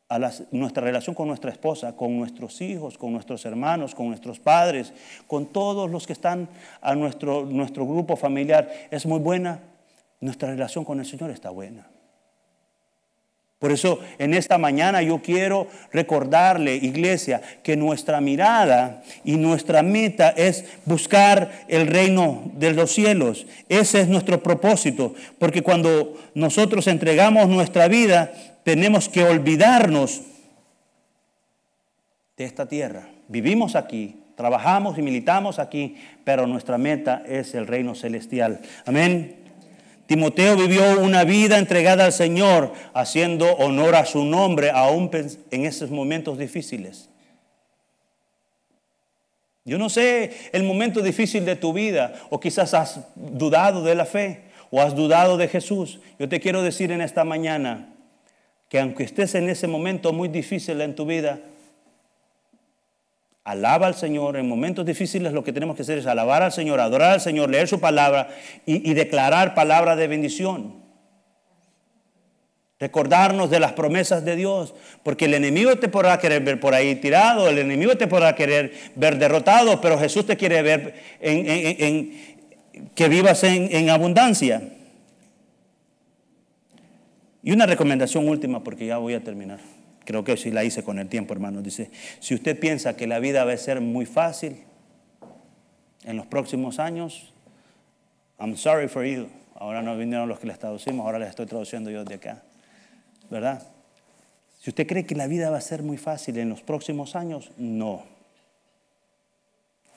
a 0.08 0.18
nuestra 0.50 0.84
relación 0.84 1.14
con 1.14 1.28
nuestra 1.28 1.50
esposa, 1.50 1.96
con 1.96 2.16
nuestros 2.18 2.60
hijos, 2.60 2.98
con 2.98 3.12
nuestros 3.12 3.44
hermanos, 3.46 3.94
con 3.94 4.08
nuestros 4.08 4.38
padres, 4.38 4.92
con 5.26 5.46
todos 5.46 5.90
los 5.90 6.06
que 6.06 6.12
están 6.12 6.48
a 6.82 6.94
nuestro, 6.94 7.44
nuestro 7.46 7.86
grupo 7.86 8.16
familiar, 8.16 8.70
es 8.90 9.06
muy 9.06 9.18
buena. 9.18 9.60
Nuestra 10.20 10.50
relación 10.50 10.84
con 10.84 11.00
el 11.00 11.06
Señor 11.06 11.30
está 11.30 11.50
buena. 11.50 11.86
Por 13.58 13.72
eso 13.72 14.00
en 14.18 14.34
esta 14.34 14.58
mañana 14.58 15.00
yo 15.00 15.22
quiero 15.22 15.68
recordarle, 15.92 16.76
iglesia, 16.76 17.40
que 17.62 17.76
nuestra 17.76 18.20
mirada 18.20 19.02
y 19.24 19.36
nuestra 19.36 19.82
meta 19.82 20.30
es 20.30 20.64
buscar 20.84 21.64
el 21.68 21.86
reino 21.86 22.42
de 22.56 22.74
los 22.74 22.92
cielos. 22.92 23.46
Ese 23.68 24.00
es 24.00 24.08
nuestro 24.08 24.42
propósito, 24.42 25.14
porque 25.38 25.62
cuando 25.62 26.14
nosotros 26.34 26.86
entregamos 26.88 27.48
nuestra 27.48 27.88
vida, 27.88 28.32
tenemos 28.64 29.08
que 29.08 29.24
olvidarnos 29.24 30.22
de 32.36 32.44
esta 32.44 32.66
tierra. 32.66 33.08
Vivimos 33.28 33.76
aquí, 33.76 34.24
trabajamos 34.36 34.98
y 34.98 35.02
militamos 35.02 35.58
aquí, 35.58 35.96
pero 36.24 36.46
nuestra 36.46 36.76
meta 36.76 37.22
es 37.26 37.54
el 37.54 37.66
reino 37.66 37.94
celestial. 37.94 38.60
Amén. 38.84 39.43
Timoteo 40.06 40.56
vivió 40.56 41.00
una 41.00 41.24
vida 41.24 41.58
entregada 41.58 42.04
al 42.04 42.12
Señor, 42.12 42.72
haciendo 42.92 43.52
honor 43.54 43.94
a 43.94 44.04
su 44.04 44.24
nombre, 44.24 44.70
aún 44.70 45.10
en 45.50 45.64
esos 45.64 45.90
momentos 45.90 46.38
difíciles. 46.38 47.08
Yo 49.64 49.78
no 49.78 49.88
sé 49.88 50.32
el 50.52 50.62
momento 50.62 51.00
difícil 51.00 51.46
de 51.46 51.56
tu 51.56 51.72
vida, 51.72 52.14
o 52.28 52.38
quizás 52.38 52.74
has 52.74 53.00
dudado 53.14 53.82
de 53.82 53.94
la 53.94 54.04
fe, 54.04 54.42
o 54.70 54.82
has 54.82 54.94
dudado 54.94 55.38
de 55.38 55.48
Jesús. 55.48 56.00
Yo 56.18 56.28
te 56.28 56.38
quiero 56.38 56.62
decir 56.62 56.92
en 56.92 57.00
esta 57.00 57.24
mañana, 57.24 57.94
que 58.68 58.80
aunque 58.80 59.04
estés 59.04 59.34
en 59.34 59.48
ese 59.48 59.68
momento 59.68 60.12
muy 60.12 60.28
difícil 60.28 60.80
en 60.82 60.94
tu 60.94 61.06
vida, 61.06 61.40
alaba 63.44 63.86
al 63.86 63.94
Señor. 63.94 64.36
En 64.36 64.48
momentos 64.48 64.84
difíciles 64.84 65.32
lo 65.32 65.44
que 65.44 65.52
tenemos 65.52 65.76
que 65.76 65.82
hacer 65.82 65.98
es 65.98 66.06
alabar 66.06 66.42
al 66.42 66.52
Señor, 66.52 66.80
adorar 66.80 67.12
al 67.12 67.20
Señor, 67.20 67.50
leer 67.50 67.68
su 67.68 67.78
palabra 67.78 68.28
y, 68.66 68.92
declarar 68.94 69.54
palabra 69.54 69.94
de 69.96 70.08
bendición. 70.08 70.82
Recordarnos 72.80 73.50
de 73.50 73.60
las 73.60 73.72
promesas 73.72 74.24
de 74.24 74.34
Dios, 74.34 74.74
porque 75.04 75.26
el 75.26 75.34
enemigo 75.34 75.76
te 75.76 75.88
podrá 75.88 76.18
querer 76.18 76.42
ver 76.42 76.58
por 76.58 76.74
ahí 76.74 76.96
tirado, 76.96 77.48
el 77.48 77.58
enemigo 77.58 77.96
te 77.96 78.08
podrá 78.08 78.34
querer 78.34 78.72
ver 78.96 79.18
derrotado, 79.18 79.80
pero 79.80 79.98
Jesús 79.98 80.26
te 80.26 80.36
quiere 80.36 80.60
ver 80.60 80.94
en, 81.20 82.36
que 82.94 83.08
vivas 83.08 83.44
en 83.44 83.88
abundancia. 83.90 84.60
Y 87.42 87.52
una 87.52 87.66
recomendación 87.66 88.28
última, 88.28 88.64
porque 88.64 88.86
ya 88.86 88.98
voy 88.98 89.14
a 89.14 89.22
terminar. 89.22 89.60
Creo 90.04 90.24
que 90.24 90.36
sí 90.36 90.50
la 90.50 90.64
hice 90.64 90.82
con 90.82 90.98
el 90.98 91.08
tiempo, 91.08 91.32
hermano. 91.32 91.62
Dice, 91.62 91.90
si 92.20 92.34
usted 92.34 92.58
piensa 92.58 92.96
que 92.96 93.06
la 93.06 93.18
vida 93.18 93.44
va 93.44 93.52
a 93.52 93.56
ser 93.56 93.80
muy 93.80 94.06
fácil 94.06 94.62
en 96.04 96.16
los 96.16 96.26
próximos 96.26 96.78
años, 96.78 97.32
I'm 98.38 98.56
sorry 98.56 98.88
for 98.88 99.04
you. 99.04 99.28
Ahora 99.54 99.82
no 99.82 99.96
vinieron 99.96 100.28
los 100.28 100.38
que 100.38 100.46
les 100.46 100.58
traducimos, 100.58 101.06
ahora 101.06 101.18
les 101.18 101.30
estoy 101.30 101.46
traduciendo 101.46 101.90
yo 101.90 102.04
de 102.04 102.14
acá. 102.16 102.42
¿Verdad? 103.30 103.62
Si 104.60 104.70
usted 104.70 104.86
cree 104.86 105.06
que 105.06 105.14
la 105.14 105.26
vida 105.26 105.50
va 105.50 105.58
a 105.58 105.62
ser 105.62 105.82
muy 105.82 105.96
fácil 105.96 106.38
en 106.38 106.48
los 106.48 106.62
próximos 106.62 107.16
años, 107.16 107.50
no. 107.56 108.04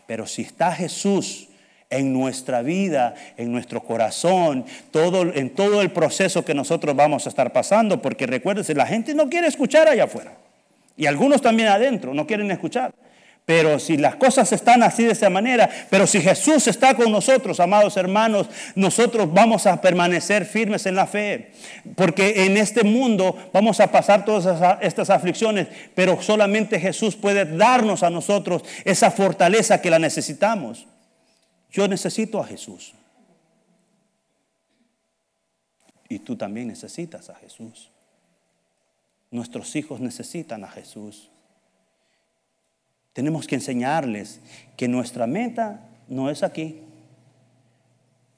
Pero 0.07 0.25
si 0.25 0.43
está 0.43 0.71
Jesús 0.71 1.49
en 1.89 2.13
nuestra 2.13 2.61
vida, 2.61 3.15
en 3.37 3.51
nuestro 3.51 3.83
corazón, 3.83 4.65
todo, 4.91 5.33
en 5.33 5.49
todo 5.51 5.81
el 5.81 5.91
proceso 5.91 6.43
que 6.43 6.53
nosotros 6.53 6.95
vamos 6.95 7.25
a 7.25 7.29
estar 7.29 7.53
pasando, 7.53 8.01
porque 8.01 8.25
recuérdense, 8.25 8.75
la 8.75 8.85
gente 8.85 9.13
no 9.13 9.29
quiere 9.29 9.47
escuchar 9.47 9.87
allá 9.87 10.05
afuera. 10.05 10.33
Y 10.97 11.05
algunos 11.05 11.41
también 11.41 11.69
adentro 11.69 12.13
no 12.13 12.25
quieren 12.25 12.49
escuchar. 12.51 12.91
Pero 13.45 13.79
si 13.79 13.95
las 13.95 14.17
cosas 14.17 14.51
están 14.51 14.83
así 14.83 15.05
de 15.05 15.13
esa 15.13 15.29
manera, 15.29 15.69
pero 15.89 16.05
si 16.05 16.19
Jesús 16.19 16.67
está 16.67 16.95
con 16.95 17.09
nosotros, 17.09 17.61
amados 17.61 17.95
hermanos, 17.95 18.49
nosotros 18.75 19.33
vamos 19.33 19.65
a 19.65 19.79
permanecer 19.79 20.43
firmes 20.43 20.85
en 20.85 20.95
la 20.95 21.07
fe. 21.07 21.51
Porque 21.95 22.45
en 22.45 22.57
este 22.57 22.83
mundo 22.83 23.37
vamos 23.53 23.79
a 23.79 23.89
pasar 23.89 24.25
todas 24.25 24.77
estas 24.81 25.09
aflicciones, 25.09 25.67
pero 25.95 26.21
solamente 26.21 26.77
Jesús 26.77 27.15
puede 27.15 27.45
darnos 27.45 28.03
a 28.03 28.09
nosotros 28.09 28.63
esa 28.83 29.11
fortaleza 29.11 29.79
que 29.79 29.91
la 29.91 29.99
necesitamos. 29.99 30.85
Yo 31.71 31.87
necesito 31.87 32.39
a 32.39 32.45
Jesús. 32.45 32.93
Y 36.09 36.19
tú 36.19 36.35
también 36.35 36.67
necesitas 36.67 37.29
a 37.29 37.35
Jesús. 37.35 37.89
Nuestros 39.29 39.75
hijos 39.75 39.99
necesitan 39.99 40.63
a 40.63 40.69
Jesús. 40.69 41.29
Tenemos 43.13 43.47
que 43.47 43.55
enseñarles 43.55 44.39
que 44.77 44.87
nuestra 44.87 45.27
meta 45.27 45.81
no 46.07 46.29
es 46.29 46.43
aquí. 46.43 46.81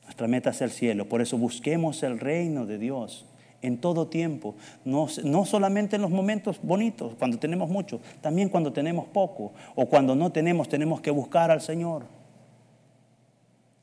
Nuestra 0.03 0.27
meta 0.27 0.49
es 0.49 0.61
el 0.61 0.71
cielo. 0.71 1.07
Por 1.07 1.21
eso 1.21 1.37
busquemos 1.37 2.01
el 2.01 2.19
reino 2.19 2.65
de 2.65 2.79
Dios 2.79 3.25
en 3.61 3.77
todo 3.77 4.07
tiempo. 4.07 4.55
No, 4.85 5.07
no, 5.23 5.45
solamente 5.45 5.97
en 5.97 6.01
los 6.01 6.11
momentos 6.11 6.59
bonitos, 6.63 7.13
cuando 7.19 7.37
tenemos 7.37 7.69
mucho, 7.69 7.99
también 8.21 8.49
cuando 8.49 8.73
tenemos 8.73 9.07
poco 9.07 9.51
o 9.75 9.85
cuando 9.85 10.15
no 10.15 10.31
tenemos, 10.31 10.69
tenemos 10.69 11.01
que 11.01 11.11
buscar 11.11 11.51
al 11.51 11.61
Señor. 11.61 12.03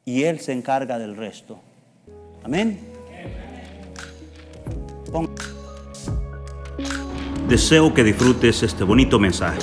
Y 0.09 0.23
Él 0.23 0.39
se 0.39 0.53
encarga 0.53 1.01
del 1.01 1.17
resto. 1.17 1.59
Amén. 2.45 2.79
Deseo 7.49 7.93
que 7.93 8.05
disfrutes 8.05 8.63
este 8.63 8.85
bonito 8.85 9.19
mensaje. 9.19 9.59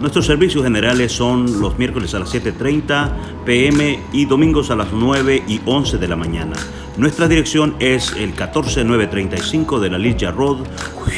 Nuestros 0.00 0.26
servicios 0.26 0.64
generales 0.64 1.12
son 1.12 1.60
los 1.60 1.78
miércoles 1.78 2.12
a 2.14 2.18
las 2.18 2.34
7.30 2.34 3.44
pm 3.44 4.00
y 4.12 4.24
domingos 4.24 4.72
a 4.72 4.74
las 4.74 4.92
9 4.92 5.44
y 5.46 5.60
11 5.64 5.98
de 5.98 6.08
la 6.08 6.16
mañana. 6.16 6.56
Nuestra 6.96 7.28
dirección 7.28 7.76
es 7.78 8.14
el 8.14 8.34
14935 8.34 9.78
de 9.78 9.90
la 9.90 9.98
Ligia 9.98 10.32
Road, 10.32 10.66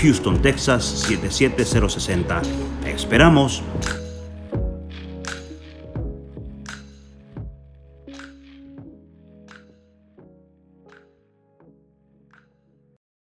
Houston, 0.02 0.42
Texas 0.42 0.84
77060. 0.84 2.42
esperamos. 2.84 3.62